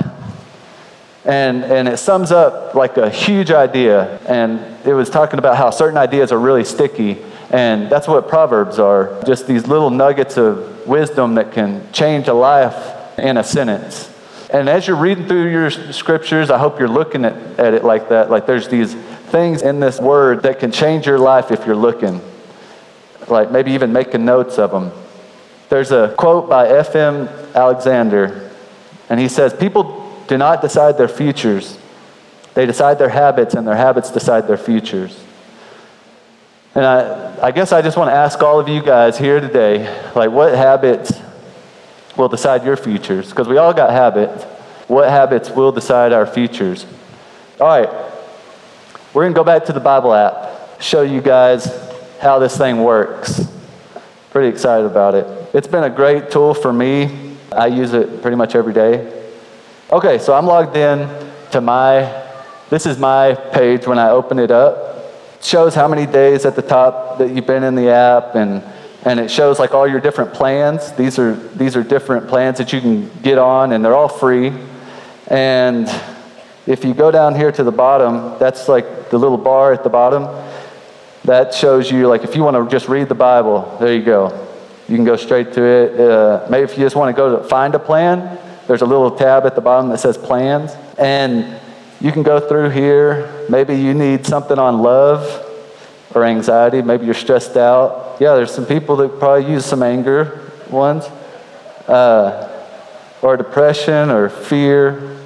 and, 1.24 1.62
and 1.62 1.86
it 1.86 1.98
sums 1.98 2.32
up 2.32 2.74
like 2.74 2.96
a 2.96 3.08
huge 3.08 3.52
idea. 3.52 4.18
And 4.26 4.84
it 4.84 4.94
was 4.94 5.08
talking 5.08 5.38
about 5.38 5.56
how 5.56 5.70
certain 5.70 5.96
ideas 5.96 6.32
are 6.32 6.40
really 6.40 6.64
sticky. 6.64 7.22
And 7.52 7.88
that's 7.88 8.08
what 8.08 8.26
Proverbs 8.26 8.80
are 8.80 9.22
just 9.24 9.46
these 9.46 9.68
little 9.68 9.90
nuggets 9.90 10.36
of 10.36 10.88
wisdom 10.88 11.36
that 11.36 11.52
can 11.52 11.86
change 11.92 12.26
a 12.26 12.34
life 12.34 12.96
in 13.18 13.36
a 13.36 13.44
sentence. 13.44 14.10
And 14.52 14.68
as 14.68 14.86
you're 14.86 14.96
reading 14.96 15.26
through 15.26 15.50
your 15.50 15.70
scriptures, 15.70 16.50
I 16.50 16.58
hope 16.58 16.78
you're 16.78 16.88
looking 16.88 17.24
at, 17.24 17.34
at 17.58 17.74
it 17.74 17.84
like 17.84 18.08
that. 18.08 18.30
Like 18.30 18.46
there's 18.46 18.68
these 18.68 18.94
things 18.94 19.62
in 19.62 19.78
this 19.78 20.00
word 20.00 20.42
that 20.42 20.58
can 20.58 20.72
change 20.72 21.06
your 21.06 21.18
life 21.18 21.52
if 21.52 21.66
you're 21.66 21.76
looking. 21.76 22.20
Like 23.28 23.52
maybe 23.52 23.72
even 23.72 23.92
making 23.92 24.24
notes 24.24 24.58
of 24.58 24.72
them. 24.72 24.90
There's 25.68 25.92
a 25.92 26.12
quote 26.18 26.48
by 26.48 26.68
F.M. 26.68 27.28
Alexander, 27.54 28.50
and 29.08 29.20
he 29.20 29.28
says, 29.28 29.54
People 29.54 30.12
do 30.26 30.36
not 30.36 30.62
decide 30.62 30.98
their 30.98 31.08
futures. 31.08 31.78
They 32.54 32.66
decide 32.66 32.98
their 32.98 33.08
habits, 33.08 33.54
and 33.54 33.66
their 33.66 33.76
habits 33.76 34.10
decide 34.10 34.48
their 34.48 34.56
futures. 34.56 35.16
And 36.74 36.84
I, 36.84 37.46
I 37.46 37.50
guess 37.52 37.72
I 37.72 37.82
just 37.82 37.96
want 37.96 38.10
to 38.10 38.14
ask 38.14 38.42
all 38.42 38.58
of 38.58 38.68
you 38.68 38.82
guys 38.82 39.18
here 39.18 39.40
today 39.40 39.84
like, 40.14 40.30
what 40.30 40.54
habits 40.54 41.12
will 42.16 42.28
decide 42.28 42.64
your 42.64 42.76
futures? 42.76 43.30
Because 43.30 43.48
we 43.48 43.58
all 43.58 43.72
got 43.72 43.90
habits. 43.90 44.44
What 44.88 45.08
habits 45.08 45.50
will 45.50 45.72
decide 45.72 46.12
our 46.12 46.26
futures? 46.26 46.84
All 47.60 47.66
right, 47.66 47.88
we're 49.12 49.22
going 49.22 49.34
to 49.34 49.38
go 49.38 49.44
back 49.44 49.64
to 49.66 49.72
the 49.72 49.80
Bible 49.80 50.14
app, 50.14 50.80
show 50.80 51.02
you 51.02 51.20
guys 51.20 51.68
how 52.20 52.38
this 52.38 52.56
thing 52.56 52.82
works. 52.82 53.46
Pretty 54.30 54.48
excited 54.48 54.86
about 54.86 55.14
it. 55.14 55.26
It's 55.52 55.66
been 55.66 55.84
a 55.84 55.90
great 55.90 56.30
tool 56.30 56.54
for 56.54 56.72
me. 56.72 57.36
I 57.52 57.66
use 57.66 57.92
it 57.92 58.22
pretty 58.22 58.36
much 58.36 58.54
every 58.54 58.72
day. 58.72 59.28
Okay, 59.90 60.18
so 60.18 60.34
I'm 60.34 60.46
logged 60.46 60.76
in 60.76 61.08
to 61.50 61.60
my, 61.60 62.02
this 62.68 62.86
is 62.86 62.98
my 62.98 63.34
page 63.34 63.86
when 63.86 63.98
I 63.98 64.10
open 64.10 64.38
it 64.38 64.52
up. 64.52 64.96
It 65.34 65.44
shows 65.44 65.74
how 65.74 65.88
many 65.88 66.06
days 66.06 66.46
at 66.46 66.54
the 66.54 66.62
top 66.62 67.18
that 67.18 67.30
you've 67.30 67.46
been 67.46 67.64
in 67.64 67.74
the 67.74 67.90
app 67.90 68.36
and 68.36 68.62
and 69.04 69.18
it 69.18 69.30
shows 69.30 69.58
like 69.58 69.72
all 69.72 69.88
your 69.88 70.00
different 70.00 70.32
plans. 70.34 70.92
These 70.92 71.18
are 71.18 71.34
these 71.34 71.76
are 71.76 71.82
different 71.82 72.28
plans 72.28 72.58
that 72.58 72.72
you 72.72 72.80
can 72.80 73.10
get 73.22 73.38
on 73.38 73.72
and 73.72 73.84
they're 73.84 73.94
all 73.94 74.08
free. 74.08 74.52
And 75.28 75.88
if 76.66 76.84
you 76.84 76.92
go 76.92 77.10
down 77.10 77.34
here 77.34 77.50
to 77.52 77.64
the 77.64 77.72
bottom, 77.72 78.38
that's 78.38 78.68
like 78.68 79.10
the 79.10 79.18
little 79.18 79.38
bar 79.38 79.72
at 79.72 79.82
the 79.82 79.88
bottom. 79.88 80.24
That 81.24 81.54
shows 81.54 81.90
you 81.90 82.08
like 82.08 82.24
if 82.24 82.34
you 82.34 82.42
want 82.42 82.56
to 82.56 82.70
just 82.70 82.88
read 82.88 83.08
the 83.08 83.14
Bible, 83.14 83.76
there 83.80 83.94
you 83.94 84.04
go. 84.04 84.48
You 84.88 84.96
can 84.96 85.04
go 85.04 85.16
straight 85.16 85.52
to 85.52 85.62
it. 85.62 86.00
Uh, 86.00 86.46
maybe 86.50 86.64
if 86.64 86.76
you 86.76 86.84
just 86.84 86.96
want 86.96 87.14
to 87.14 87.16
go 87.16 87.38
to 87.38 87.48
find 87.48 87.74
a 87.74 87.78
plan, 87.78 88.38
there's 88.66 88.82
a 88.82 88.86
little 88.86 89.10
tab 89.10 89.46
at 89.46 89.54
the 89.54 89.60
bottom 89.60 89.88
that 89.90 90.00
says 90.00 90.18
plans. 90.18 90.72
And 90.98 91.58
you 92.00 92.12
can 92.12 92.22
go 92.22 92.40
through 92.40 92.70
here. 92.70 93.46
Maybe 93.48 93.76
you 93.76 93.94
need 93.94 94.26
something 94.26 94.58
on 94.58 94.82
love 94.82 95.49
or 96.14 96.24
anxiety. 96.24 96.82
Maybe 96.82 97.04
you're 97.04 97.14
stressed 97.14 97.56
out. 97.56 98.16
Yeah, 98.20 98.34
there's 98.34 98.52
some 98.52 98.66
people 98.66 98.96
that 98.96 99.18
probably 99.18 99.50
use 99.50 99.64
some 99.64 99.82
anger 99.82 100.50
ones, 100.68 101.04
uh, 101.88 102.48
or 103.22 103.36
depression 103.36 104.10
or 104.10 104.28
fear. 104.28 105.16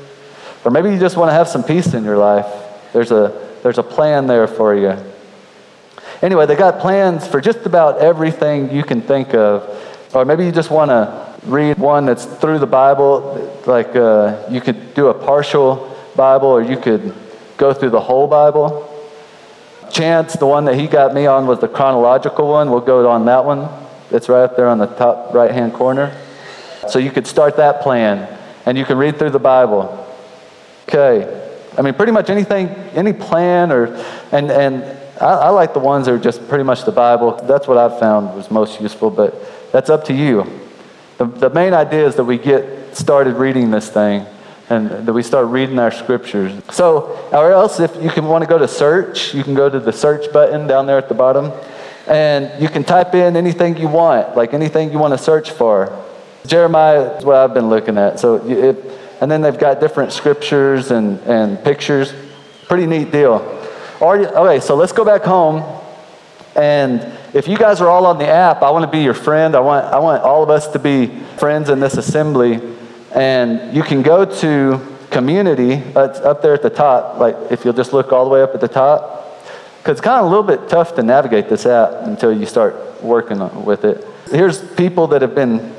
Or 0.64 0.70
maybe 0.70 0.90
you 0.90 0.98
just 0.98 1.16
want 1.16 1.28
to 1.30 1.34
have 1.34 1.48
some 1.48 1.62
peace 1.62 1.94
in 1.94 2.04
your 2.04 2.16
life. 2.16 2.46
There's 2.92 3.10
a, 3.10 3.56
there's 3.62 3.78
a 3.78 3.82
plan 3.82 4.26
there 4.26 4.46
for 4.46 4.74
you. 4.74 4.96
Anyway, 6.22 6.46
they 6.46 6.56
got 6.56 6.80
plans 6.80 7.26
for 7.26 7.40
just 7.40 7.66
about 7.66 7.98
everything 7.98 8.70
you 8.70 8.82
can 8.82 9.02
think 9.02 9.34
of. 9.34 9.68
Or 10.14 10.24
maybe 10.24 10.44
you 10.44 10.52
just 10.52 10.70
want 10.70 10.90
to 10.90 11.34
read 11.44 11.76
one 11.78 12.06
that's 12.06 12.24
through 12.24 12.58
the 12.60 12.66
Bible, 12.66 13.60
like 13.66 13.94
uh, 13.94 14.46
you 14.48 14.60
could 14.60 14.94
do 14.94 15.08
a 15.08 15.14
partial 15.14 15.94
Bible 16.16 16.48
or 16.48 16.62
you 16.62 16.76
could 16.76 17.14
go 17.56 17.74
through 17.74 17.90
the 17.90 18.00
whole 18.00 18.26
Bible. 18.26 18.90
Chance, 19.92 20.34
the 20.34 20.46
one 20.46 20.64
that 20.64 20.74
he 20.74 20.86
got 20.86 21.14
me 21.14 21.26
on 21.26 21.46
was 21.46 21.60
the 21.60 21.68
chronological 21.68 22.48
one. 22.48 22.70
We'll 22.70 22.80
go 22.80 23.08
on 23.08 23.24
that 23.26 23.44
one. 23.44 23.68
It's 24.10 24.28
right 24.28 24.42
up 24.42 24.56
there 24.56 24.68
on 24.68 24.78
the 24.78 24.86
top 24.86 25.32
right 25.34 25.50
hand 25.50 25.74
corner. 25.74 26.16
So 26.88 26.98
you 26.98 27.10
could 27.10 27.26
start 27.26 27.56
that 27.56 27.80
plan 27.80 28.28
and 28.66 28.76
you 28.76 28.84
can 28.84 28.98
read 28.98 29.18
through 29.18 29.30
the 29.30 29.38
Bible. 29.38 30.06
Okay. 30.88 31.42
I 31.76 31.82
mean, 31.82 31.94
pretty 31.94 32.12
much 32.12 32.30
anything, 32.30 32.68
any 32.94 33.12
plan 33.12 33.72
or, 33.72 33.86
and, 34.30 34.50
and 34.50 34.84
I, 35.20 35.26
I 35.26 35.48
like 35.48 35.72
the 35.72 35.80
ones 35.80 36.06
that 36.06 36.14
are 36.14 36.18
just 36.18 36.46
pretty 36.48 36.64
much 36.64 36.84
the 36.84 36.92
Bible. 36.92 37.40
That's 37.44 37.66
what 37.66 37.78
I've 37.78 37.98
found 37.98 38.34
was 38.36 38.50
most 38.50 38.80
useful, 38.80 39.10
but 39.10 39.34
that's 39.72 39.90
up 39.90 40.04
to 40.04 40.14
you. 40.14 40.60
The, 41.18 41.26
the 41.26 41.50
main 41.50 41.74
idea 41.74 42.06
is 42.06 42.16
that 42.16 42.24
we 42.24 42.38
get 42.38 42.96
started 42.96 43.36
reading 43.36 43.70
this 43.70 43.88
thing 43.90 44.26
and 44.70 45.06
that 45.06 45.12
we 45.12 45.22
start 45.22 45.46
reading 45.48 45.78
our 45.78 45.90
scriptures. 45.90 46.52
So, 46.70 47.28
or 47.32 47.52
else, 47.52 47.80
if 47.80 47.94
you 48.02 48.10
can 48.10 48.26
want 48.26 48.42
to 48.42 48.48
go 48.48 48.58
to 48.58 48.68
search, 48.68 49.34
you 49.34 49.44
can 49.44 49.54
go 49.54 49.68
to 49.68 49.78
the 49.78 49.92
search 49.92 50.32
button 50.32 50.66
down 50.66 50.86
there 50.86 50.98
at 50.98 51.08
the 51.08 51.14
bottom, 51.14 51.52
and 52.06 52.50
you 52.62 52.68
can 52.68 52.84
type 52.84 53.14
in 53.14 53.36
anything 53.36 53.76
you 53.76 53.88
want, 53.88 54.36
like 54.36 54.54
anything 54.54 54.92
you 54.92 54.98
want 54.98 55.12
to 55.12 55.18
search 55.18 55.50
for. 55.50 56.04
Jeremiah 56.46 57.16
is 57.16 57.24
what 57.24 57.36
I've 57.36 57.54
been 57.54 57.68
looking 57.68 57.98
at. 57.98 58.20
So, 58.20 58.36
it, 58.46 58.76
and 59.20 59.30
then 59.30 59.40
they've 59.40 59.58
got 59.58 59.80
different 59.80 60.12
scriptures 60.12 60.90
and, 60.90 61.18
and 61.20 61.62
pictures. 61.62 62.12
Pretty 62.68 62.86
neat 62.86 63.10
deal. 63.12 63.36
okay, 64.00 64.60
so 64.60 64.74
let's 64.74 64.92
go 64.92 65.04
back 65.04 65.22
home 65.22 65.62
and 66.56 67.00
if 67.34 67.48
you 67.48 67.56
guys 67.56 67.80
are 67.80 67.88
all 67.88 68.06
on 68.06 68.18
the 68.18 68.28
app, 68.28 68.62
I 68.62 68.70
want 68.70 68.84
to 68.84 68.90
be 68.90 69.02
your 69.02 69.14
friend. 69.14 69.56
I 69.56 69.60
want, 69.60 69.86
I 69.86 69.98
want 69.98 70.22
all 70.22 70.42
of 70.42 70.50
us 70.50 70.68
to 70.68 70.78
be 70.78 71.06
friends 71.36 71.68
in 71.68 71.80
this 71.80 71.96
assembly. 71.96 72.60
And 73.14 73.74
you 73.74 73.82
can 73.82 74.02
go 74.02 74.24
to 74.24 74.80
community, 75.10 75.82
up 75.94 76.42
there 76.42 76.54
at 76.54 76.62
the 76.62 76.70
top, 76.70 77.18
like 77.18 77.36
if 77.50 77.64
you'll 77.64 77.74
just 77.74 77.92
look 77.92 78.12
all 78.12 78.24
the 78.24 78.30
way 78.30 78.42
up 78.42 78.54
at 78.54 78.60
the 78.60 78.68
top. 78.68 79.40
Because 79.78 79.98
it's 79.98 80.00
kind 80.00 80.18
of 80.18 80.26
a 80.26 80.28
little 80.28 80.42
bit 80.42 80.68
tough 80.68 80.94
to 80.96 81.02
navigate 81.02 81.48
this 81.48 81.66
app 81.66 82.06
until 82.06 82.32
you 82.32 82.46
start 82.46 83.02
working 83.02 83.64
with 83.64 83.84
it. 83.84 84.04
Here's 84.30 84.74
people 84.74 85.06
that 85.08 85.22
have 85.22 85.34
been 85.34 85.74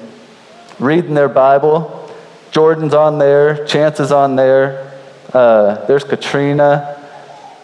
reading 0.79 1.13
their 1.13 1.27
Bible. 1.27 2.09
Jordan's 2.51 2.93
on 2.93 3.17
there, 3.17 3.65
Chance 3.65 3.99
is 3.99 4.11
on 4.11 4.35
there. 4.35 5.01
Uh, 5.33 5.85
there's 5.87 6.03
Katrina. 6.03 6.95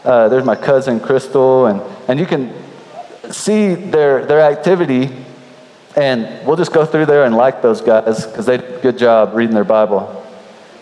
Uh, 0.04 0.28
there's 0.30 0.44
my 0.44 0.56
cousin 0.56 1.00
Crystal, 1.00 1.68
and, 1.68 1.82
and 2.08 2.20
you 2.20 2.26
can 2.26 2.52
see 3.30 3.76
their, 3.76 4.26
their 4.26 4.42
activity, 4.42 5.16
and 5.96 6.46
we'll 6.46 6.56
just 6.56 6.72
go 6.72 6.86
through 6.86 7.06
there 7.06 7.26
and 7.26 7.36
like 7.36 7.62
those 7.62 7.82
guys 7.82 8.26
because 8.26 8.46
they 8.46 8.58
did 8.58 8.76
a 8.76 8.82
good 8.82 8.98
job 8.98 9.34
reading 9.34 9.54
their 9.54 9.64
Bible. 9.64 10.26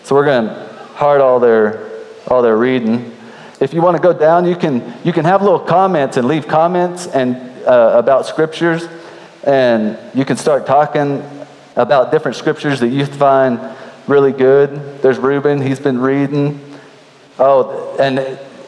So 0.04 0.14
we're 0.14 0.24
going 0.24 0.46
to 0.46 0.70
heart 0.94 1.20
all 1.20 1.40
their, 1.40 1.90
all 2.28 2.42
their 2.42 2.56
reading. 2.56 3.16
If 3.60 3.74
you 3.74 3.82
want 3.82 3.96
to 3.96 4.02
go 4.02 4.12
down, 4.12 4.46
you 4.46 4.56
can, 4.56 4.94
you 5.04 5.12
can 5.12 5.24
have 5.24 5.42
little 5.42 5.58
comments 5.58 6.16
and 6.16 6.26
leave 6.26 6.46
comments 6.46 7.06
and, 7.06 7.36
uh, 7.66 7.92
about 7.96 8.26
scriptures, 8.26 8.88
and 9.44 9.98
you 10.14 10.24
can 10.24 10.36
start 10.36 10.66
talking 10.66 11.22
about 11.76 12.10
different 12.10 12.36
scriptures 12.36 12.80
that 12.80 12.88
you 12.88 13.04
find 13.06 13.60
really 14.06 14.32
good. 14.32 15.02
There's 15.02 15.18
Ruben, 15.18 15.60
he's 15.60 15.80
been 15.80 15.98
reading. 15.98 16.60
Oh, 17.38 17.96
and 17.98 18.18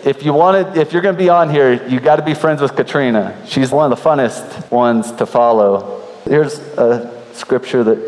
if 0.04 0.22
you 0.24 0.32
wanted, 0.32 0.76
if 0.76 0.92
you're 0.92 1.02
going 1.02 1.14
to 1.14 1.18
be 1.18 1.28
on 1.28 1.50
here, 1.50 1.86
you 1.88 2.00
got 2.00 2.16
to 2.16 2.24
be 2.24 2.34
friends 2.34 2.60
with 2.60 2.74
Katrina. 2.74 3.40
She's 3.46 3.70
one 3.70 3.90
of 3.90 3.98
the 3.98 4.02
funnest 4.02 4.70
ones 4.70 5.12
to 5.12 5.26
follow. 5.26 6.01
Here's 6.24 6.58
a 6.78 7.22
scripture 7.32 7.84
that 7.84 7.98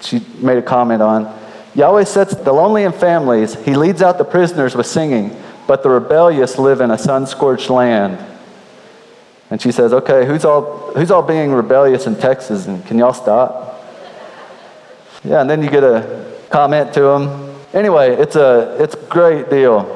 she 0.00 0.24
made 0.38 0.58
a 0.58 0.62
comment 0.62 1.02
on. 1.02 1.32
Yahweh 1.74 2.04
sets 2.04 2.34
the 2.34 2.52
lonely 2.52 2.84
in 2.84 2.92
families. 2.92 3.54
He 3.54 3.74
leads 3.74 4.02
out 4.02 4.18
the 4.18 4.24
prisoners 4.24 4.76
with 4.76 4.86
singing, 4.86 5.36
but 5.66 5.82
the 5.82 5.90
rebellious 5.90 6.58
live 6.58 6.80
in 6.80 6.90
a 6.90 6.98
sun-scorched 6.98 7.70
land. 7.70 8.18
And 9.50 9.60
she 9.60 9.72
says, 9.72 9.92
"Okay, 9.92 10.24
who's 10.26 10.44
all 10.44 10.92
who's 10.94 11.10
all 11.10 11.22
being 11.22 11.52
rebellious 11.52 12.06
in 12.06 12.16
Texas? 12.16 12.66
And 12.66 12.84
can 12.86 12.98
y'all 12.98 13.12
stop?" 13.12 13.84
Yeah, 15.22 15.40
and 15.40 15.48
then 15.48 15.62
you 15.62 15.70
get 15.70 15.84
a 15.84 16.24
comment 16.50 16.92
to 16.94 17.00
them. 17.00 17.54
Anyway, 17.72 18.14
it's 18.14 18.36
a 18.36 18.76
it's 18.78 18.94
great 19.08 19.50
deal. 19.50 19.86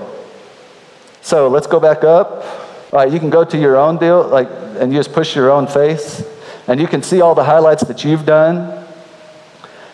So 1.22 1.48
let's 1.48 1.66
go 1.66 1.80
back 1.80 2.04
up. 2.04 2.44
All 2.92 3.00
right, 3.00 3.12
you 3.12 3.18
can 3.18 3.30
go 3.30 3.44
to 3.44 3.58
your 3.58 3.76
own 3.76 3.98
deal, 3.98 4.22
like, 4.22 4.48
and 4.78 4.92
you 4.92 4.98
just 4.98 5.12
push 5.12 5.36
your 5.36 5.50
own 5.50 5.66
face. 5.66 6.24
And 6.68 6.78
you 6.78 6.86
can 6.86 7.02
see 7.02 7.22
all 7.22 7.34
the 7.34 7.44
highlights 7.44 7.82
that 7.84 8.04
you've 8.04 8.26
done. 8.26 8.86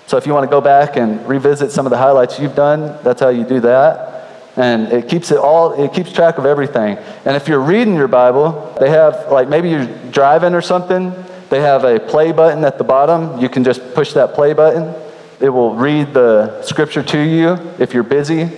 So 0.07 0.17
if 0.17 0.27
you 0.27 0.35
want 0.35 0.45
to 0.45 0.51
go 0.51 0.61
back 0.61 0.97
and 0.97 1.27
revisit 1.27 1.71
some 1.71 1.87
of 1.87 1.91
the 1.91 1.97
highlights 1.97 2.39
you've 2.39 2.57
done, 2.57 2.99
that's 3.03 3.21
how 3.21 3.31
you 3.31 3.45
do 3.45 3.61
that. 3.61 4.11
And 4.57 4.93
it 4.93 5.09
keeps 5.09 5.31
it 5.31 5.39
all, 5.39 5.73
it 5.73 5.93
keeps 5.93 6.13
track 6.13 6.37
of 6.37 6.47
everything. 6.47 6.99
And 7.25 7.37
if 7.37 7.49
you're 7.49 7.61
reading 7.61 7.95
your 7.95 8.09
Bible, 8.09 8.77
they 8.79 8.91
have, 8.91 9.31
like 9.33 9.49
maybe 9.49 9.71
you're 9.71 9.87
driving 10.11 10.53
or 10.53 10.61
something, 10.61 11.13
they 11.49 11.61
have 11.61 11.85
a 11.85 12.01
play 12.01 12.33
button 12.33 12.65
at 12.65 12.79
the 12.79 12.85
bottom. 12.85 13.41
You 13.41 13.49
can 13.49 13.65
just 13.65 13.95
push 13.95 14.13
that 14.13 14.35
play 14.35 14.53
button. 14.53 14.95
It 15.41 15.49
will 15.49 15.75
read 15.75 16.13
the 16.13 16.63
scripture 16.63 17.03
to 17.03 17.21
you 17.21 17.55
if 17.79 17.95
you're 17.95 18.03
busy. 18.03 18.51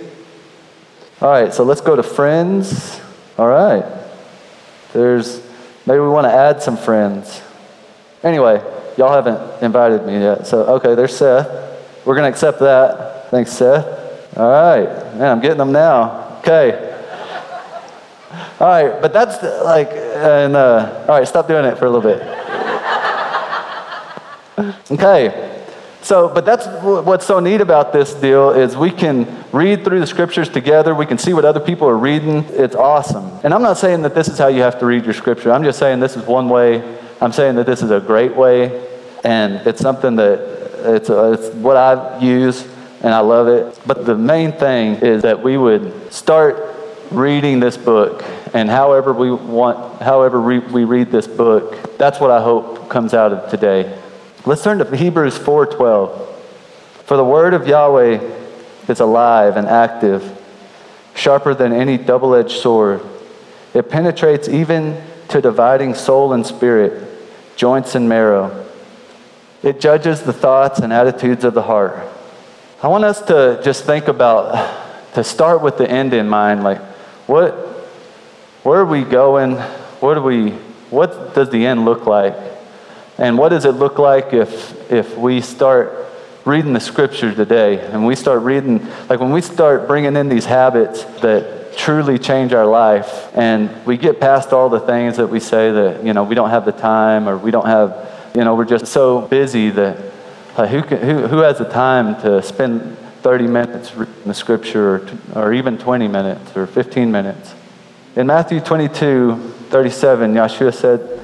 All 1.21 1.29
right, 1.29 1.53
so 1.53 1.63
let's 1.63 1.81
go 1.81 1.95
to 1.95 2.03
friends. 2.03 2.99
All 3.37 3.47
right. 3.47 3.85
There's, 4.93 5.41
maybe 5.85 5.99
we 5.99 6.09
want 6.09 6.25
to 6.25 6.33
add 6.33 6.61
some 6.61 6.77
friends. 6.77 7.41
Anyway, 8.23 8.61
y'all 8.97 9.13
haven't 9.13 9.63
invited 9.63 10.05
me 10.05 10.19
yet. 10.19 10.47
So, 10.47 10.63
okay, 10.75 10.95
there's 10.95 11.15
Seth. 11.15 11.47
We're 12.05 12.15
going 12.15 12.23
to 12.23 12.29
accept 12.29 12.59
that. 12.59 13.29
Thanks, 13.29 13.51
Seth. 13.51 14.37
All 14.37 14.49
right. 14.49 14.85
Man, 15.15 15.31
I'm 15.31 15.41
getting 15.41 15.57
them 15.57 15.71
now. 15.71 16.39
Okay. 16.39 16.87
All 18.59 18.67
right, 18.67 18.99
but 18.99 19.13
that's 19.13 19.43
like, 19.63 19.91
and 19.91 20.55
uh, 20.55 21.05
all 21.07 21.19
right, 21.19 21.27
stop 21.27 21.47
doing 21.47 21.63
it 21.63 21.77
for 21.77 21.85
a 21.85 21.91
little 21.91 22.01
bit. 22.01 22.21
okay. 24.91 25.63
So, 26.01 26.29
but 26.29 26.43
that's 26.43 26.65
what's 26.83 27.25
so 27.25 27.39
neat 27.39 27.61
about 27.61 27.93
this 27.93 28.15
deal 28.15 28.51
is 28.51 28.75
we 28.75 28.89
can 28.89 29.45
read 29.51 29.83
through 29.83 29.99
the 29.99 30.07
scriptures 30.07 30.49
together. 30.49 30.95
We 30.95 31.05
can 31.05 31.19
see 31.19 31.33
what 31.33 31.45
other 31.45 31.59
people 31.59 31.87
are 31.87 31.97
reading. 31.97 32.45
It's 32.49 32.75
awesome. 32.75 33.29
And 33.43 33.53
I'm 33.53 33.61
not 33.61 33.77
saying 33.77 34.01
that 34.03 34.15
this 34.15 34.27
is 34.27 34.39
how 34.39 34.47
you 34.47 34.61
have 34.61 34.79
to 34.79 34.87
read 34.87 35.05
your 35.05 35.13
scripture. 35.13 35.51
I'm 35.51 35.63
just 35.63 35.77
saying 35.77 35.99
this 35.99 36.15
is 36.15 36.25
one 36.25 36.49
way. 36.49 36.96
I'm 37.19 37.31
saying 37.31 37.55
that 37.55 37.65
this 37.65 37.81
is 37.81 37.91
a 37.91 37.99
great 37.99 38.35
way, 38.35 38.87
and 39.23 39.55
it's 39.67 39.81
something 39.81 40.15
that 40.17 40.39
it's, 40.95 41.09
a, 41.09 41.33
it's 41.33 41.55
what 41.55 41.75
I 41.75 42.19
use, 42.19 42.67
and 43.01 43.13
I 43.13 43.19
love 43.19 43.47
it. 43.47 43.79
But 43.85 44.05
the 44.05 44.15
main 44.15 44.51
thing 44.51 44.95
is 44.97 45.23
that 45.23 45.41
we 45.41 45.57
would 45.57 46.13
start 46.13 46.75
reading 47.11 47.59
this 47.59 47.77
book, 47.77 48.23
and 48.53 48.69
however 48.69 49.13
we 49.13 49.31
want, 49.31 50.01
however 50.01 50.41
we, 50.41 50.59
we 50.59 50.83
read 50.83 51.11
this 51.11 51.27
book, 51.27 51.97
that's 51.97 52.19
what 52.19 52.29
I 52.29 52.41
hope 52.41 52.89
comes 52.89 53.13
out 53.13 53.33
of 53.33 53.49
today. 53.49 53.99
Let's 54.45 54.63
turn 54.63 54.77
to 54.77 54.95
Hebrews 54.95 55.37
4:12. 55.37 56.25
For 57.05 57.17
the 57.17 57.23
word 57.23 57.53
of 57.53 57.67
Yahweh 57.67 58.19
is 58.87 58.99
alive 58.99 59.57
and 59.57 59.67
active, 59.67 60.39
sharper 61.15 61.53
than 61.53 61.73
any 61.73 61.97
double-edged 61.97 62.61
sword. 62.61 63.01
It 63.73 63.89
penetrates 63.89 64.47
even 64.47 65.01
to 65.29 65.41
dividing 65.41 65.93
soul 65.95 66.33
and 66.33 66.45
spirit, 66.45 67.06
joints 67.57 67.95
and 67.95 68.07
marrow. 68.07 68.65
It 69.63 69.81
judges 69.81 70.21
the 70.21 70.31
thoughts 70.31 70.79
and 70.79 70.93
attitudes 70.93 71.43
of 71.43 71.53
the 71.53 71.63
heart. 71.63 72.07
I 72.81 72.87
want 72.87 73.03
us 73.03 73.21
to 73.23 73.59
just 73.63 73.83
think 73.83 74.07
about 74.07 75.13
to 75.15 75.23
start 75.23 75.61
with 75.61 75.77
the 75.77 75.89
end 75.89 76.13
in 76.13 76.29
mind, 76.29 76.63
like 76.63 76.79
what 77.27 77.51
where 78.63 78.79
are 78.79 78.85
we 78.85 79.03
going? 79.03 79.55
What 79.99 80.13
do 80.13 80.21
we 80.21 80.51
what 80.89 81.33
does 81.33 81.49
the 81.49 81.65
end 81.65 81.83
look 81.83 82.05
like? 82.05 82.35
And 83.17 83.37
what 83.37 83.49
does 83.49 83.65
it 83.65 83.71
look 83.71 83.97
like 83.97 84.33
if, 84.33 84.91
if 84.91 85.17
we 85.17 85.41
start 85.41 86.07
reading 86.45 86.73
the 86.73 86.79
scripture 86.79 87.33
today 87.33 87.79
and 87.79 88.05
we 88.05 88.15
start 88.15 88.43
reading, 88.43 88.87
like 89.09 89.19
when 89.19 89.31
we 89.31 89.41
start 89.41 89.87
bringing 89.87 90.15
in 90.15 90.29
these 90.29 90.45
habits 90.45 91.03
that 91.21 91.56
truly 91.77 92.17
change 92.17 92.51
our 92.53 92.65
life 92.65 93.29
and 93.35 93.69
we 93.85 93.95
get 93.97 94.19
past 94.19 94.51
all 94.51 94.67
the 94.67 94.79
things 94.79 95.17
that 95.17 95.27
we 95.27 95.39
say 95.39 95.71
that, 95.71 96.03
you 96.03 96.11
know, 96.11 96.23
we 96.23 96.35
don't 96.35 96.49
have 96.49 96.65
the 96.65 96.71
time 96.71 97.29
or 97.29 97.37
we 97.37 97.51
don't 97.51 97.67
have, 97.67 98.31
you 98.35 98.43
know, 98.43 98.55
we're 98.55 98.65
just 98.65 98.87
so 98.87 99.21
busy 99.21 99.69
that 99.69 99.97
uh, 100.57 100.67
who, 100.67 100.81
can, 100.81 100.97
who, 100.97 101.27
who 101.27 101.37
has 101.37 101.59
the 101.59 101.69
time 101.69 102.19
to 102.21 102.41
spend 102.41 102.97
30 103.21 103.47
minutes 103.47 103.95
reading 103.95 104.13
the 104.25 104.33
scripture 104.33 104.95
or, 105.35 105.43
or 105.43 105.53
even 105.53 105.77
20 105.77 106.07
minutes 106.07 106.57
or 106.57 106.65
15 106.65 107.11
minutes? 107.11 107.53
In 108.15 108.25
Matthew 108.25 108.59
22, 108.59 109.35
37, 109.69 110.33
Yeshua 110.33 110.73
said, 110.73 111.17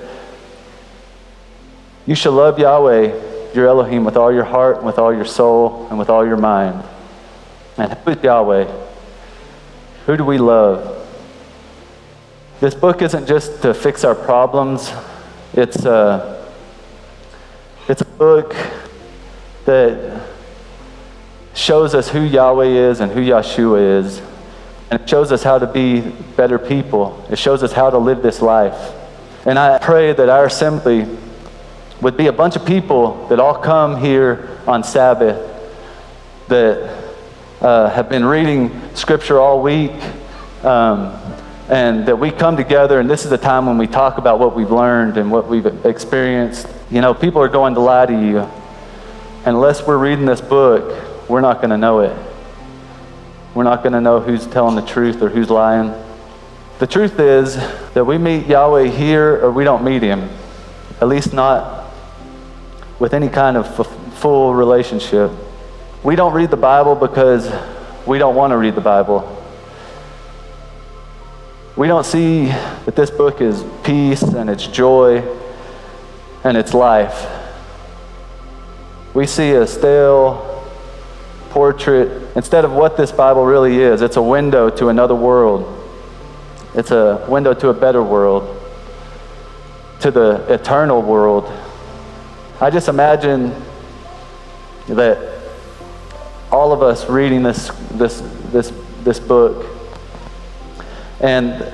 you 2.05 2.15
shall 2.15 2.33
love 2.33 2.59
Yahweh, 2.59 3.53
your 3.53 3.67
Elohim, 3.67 4.03
with 4.03 4.17
all 4.17 4.31
your 4.31 4.43
heart, 4.43 4.77
and 4.77 4.85
with 4.85 4.99
all 4.99 5.13
your 5.13 5.25
soul, 5.25 5.87
and 5.89 5.97
with 5.97 6.09
all 6.09 6.25
your 6.25 6.37
mind. 6.37 6.83
And 7.77 7.93
who 7.93 8.11
is 8.11 8.21
Yahweh? 8.21 8.82
Who 10.05 10.17
do 10.17 10.25
we 10.25 10.37
love? 10.37 10.99
This 12.59 12.75
book 12.75 13.01
isn't 13.01 13.27
just 13.27 13.61
to 13.61 13.73
fix 13.73 14.03
our 14.03 14.15
problems, 14.15 14.91
it's 15.53 15.85
a, 15.85 16.49
it's 17.87 18.01
a 18.01 18.05
book 18.05 18.55
that 19.65 20.21
shows 21.53 21.95
us 21.95 22.09
who 22.09 22.21
Yahweh 22.21 22.65
is 22.65 22.99
and 22.99 23.11
who 23.11 23.21
Yeshua 23.21 23.99
is. 23.99 24.21
And 24.89 25.01
it 25.01 25.09
shows 25.09 25.31
us 25.31 25.43
how 25.43 25.57
to 25.57 25.67
be 25.67 26.01
better 26.35 26.59
people. 26.59 27.25
It 27.29 27.37
shows 27.37 27.63
us 27.63 27.71
how 27.71 27.89
to 27.89 27.97
live 27.97 28.21
this 28.21 28.41
life. 28.41 28.93
And 29.45 29.57
I 29.57 29.77
pray 29.79 30.13
that 30.13 30.29
our 30.29 30.45
assembly 30.45 31.07
would 32.01 32.17
be 32.17 32.27
a 32.27 32.33
bunch 32.33 32.55
of 32.55 32.65
people 32.65 33.27
that 33.27 33.39
all 33.39 33.55
come 33.55 33.99
here 33.99 34.57
on 34.67 34.83
Sabbath 34.83 35.49
that 36.47 37.02
uh, 37.63 37.89
have 37.89 38.09
been 38.09 38.25
reading 38.25 38.69
Scripture 38.93 39.39
all 39.39 39.61
week, 39.61 39.93
um, 40.65 41.17
and 41.69 42.05
that 42.05 42.19
we 42.19 42.29
come 42.29 42.57
together, 42.57 42.99
and 42.99 43.09
this 43.09 43.23
is 43.23 43.29
the 43.29 43.37
time 43.37 43.65
when 43.65 43.77
we 43.77 43.87
talk 43.87 44.17
about 44.17 44.37
what 44.37 44.53
we've 44.53 44.69
learned 44.69 45.17
and 45.17 45.31
what 45.31 45.47
we've 45.47 45.65
experienced. 45.85 46.67
You 46.91 46.99
know, 46.99 47.13
people 47.13 47.41
are 47.41 47.47
going 47.47 47.75
to 47.75 47.79
lie 47.79 48.05
to 48.05 48.13
you. 48.13 48.49
Unless 49.45 49.87
we're 49.87 49.97
reading 49.97 50.25
this 50.25 50.41
book, 50.41 51.29
we're 51.29 51.39
not 51.39 51.57
going 51.57 51.69
to 51.69 51.77
know 51.77 52.01
it. 52.01 52.17
We're 53.55 53.63
not 53.63 53.81
going 53.81 53.93
to 53.93 54.01
know 54.01 54.19
who's 54.19 54.45
telling 54.45 54.75
the 54.75 54.85
truth 54.85 55.21
or 55.21 55.29
who's 55.29 55.49
lying. 55.49 55.93
The 56.79 56.87
truth 56.87 57.17
is 57.17 57.55
that 57.93 58.03
we 58.03 58.17
meet 58.17 58.45
Yahweh 58.47 58.87
here 58.87 59.39
or 59.39 59.51
we 59.51 59.63
don't 59.63 59.85
meet 59.85 60.01
him, 60.01 60.29
at 60.99 61.07
least 61.07 61.33
not 61.33 61.93
with 62.99 63.13
any 63.13 63.29
kind 63.29 63.55
of 63.55 63.79
f- 63.79 64.15
full 64.15 64.53
relationship. 64.53 65.31
We 66.03 66.15
don't 66.15 66.33
read 66.33 66.51
the 66.51 66.57
Bible 66.57 66.95
because 66.95 67.51
we 68.05 68.17
don't 68.17 68.35
want 68.35 68.51
to 68.51 68.57
read 68.57 68.75
the 68.75 68.81
Bible. 68.81 69.39
We 71.75 71.87
don't 71.87 72.05
see 72.05 72.45
that 72.47 72.95
this 72.95 73.09
book 73.09 73.41
is 73.41 73.63
peace 73.83 74.21
and 74.21 74.49
it's 74.49 74.67
joy 74.67 75.23
and 76.43 76.57
it's 76.57 76.73
life. 76.73 77.27
We 79.13 79.25
see 79.25 79.51
a 79.51 79.65
stale 79.65 80.65
portrait 81.49 82.35
instead 82.35 82.65
of 82.65 82.73
what 82.73 82.97
this 82.97 83.11
Bible 83.11 83.45
really 83.45 83.79
is. 83.79 84.01
It's 84.01 84.17
a 84.17 84.21
window 84.21 84.69
to 84.71 84.89
another 84.89 85.15
world, 85.15 85.65
it's 86.75 86.91
a 86.91 87.25
window 87.29 87.53
to 87.53 87.69
a 87.69 87.73
better 87.73 88.03
world, 88.03 88.59
to 90.01 90.11
the 90.11 90.45
eternal 90.53 91.01
world 91.01 91.51
I 92.63 92.69
just 92.69 92.87
imagine 92.87 93.53
that 94.87 95.32
all 96.53 96.71
of 96.71 96.83
us 96.83 97.09
reading 97.09 97.41
this, 97.41 97.69
this, 97.93 98.21
this, 98.51 98.71
this 99.01 99.19
book, 99.19 99.65
and 101.19 101.65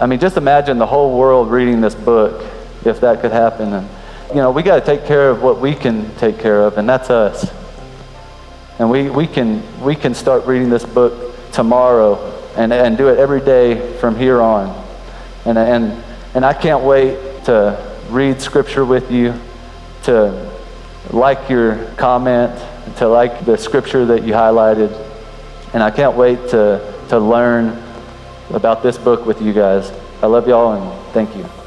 I 0.00 0.06
mean, 0.06 0.18
just 0.18 0.36
imagine 0.36 0.78
the 0.78 0.86
whole 0.86 1.16
world 1.16 1.48
reading 1.48 1.80
this 1.80 1.94
book 1.94 2.44
if 2.84 3.00
that 3.02 3.20
could 3.20 3.30
happen. 3.30 3.72
And, 3.72 3.88
you 4.30 4.36
know, 4.36 4.50
we 4.50 4.64
got 4.64 4.80
to 4.80 4.84
take 4.84 5.06
care 5.06 5.30
of 5.30 5.42
what 5.42 5.60
we 5.60 5.74
can 5.74 6.12
take 6.16 6.40
care 6.40 6.62
of, 6.62 6.76
and 6.76 6.88
that's 6.88 7.08
us. 7.08 7.52
And 8.80 8.90
we, 8.90 9.10
we, 9.10 9.28
can, 9.28 9.62
we 9.80 9.94
can 9.94 10.14
start 10.14 10.44
reading 10.44 10.70
this 10.70 10.84
book 10.84 11.36
tomorrow 11.52 12.16
and, 12.56 12.72
and 12.72 12.98
do 12.98 13.08
it 13.08 13.18
every 13.18 13.40
day 13.40 13.96
from 13.98 14.16
here 14.16 14.40
on. 14.40 14.74
And, 15.44 15.56
and, 15.56 16.02
and 16.34 16.44
I 16.44 16.52
can't 16.52 16.82
wait 16.82 17.44
to 17.44 17.94
read 18.08 18.40
scripture 18.40 18.84
with 18.84 19.12
you 19.12 19.34
to 20.04 20.50
like 21.10 21.48
your 21.48 21.84
comment, 21.94 22.58
to 22.96 23.08
like 23.08 23.44
the 23.44 23.56
scripture 23.56 24.04
that 24.06 24.24
you 24.24 24.32
highlighted. 24.32 24.90
And 25.72 25.82
I 25.82 25.90
can't 25.90 26.16
wait 26.16 26.50
to, 26.50 27.04
to 27.08 27.18
learn 27.18 27.82
about 28.50 28.82
this 28.82 28.98
book 28.98 29.26
with 29.26 29.40
you 29.40 29.52
guys. 29.52 29.92
I 30.22 30.26
love 30.26 30.48
y'all 30.48 30.72
and 30.72 31.12
thank 31.12 31.36
you. 31.36 31.59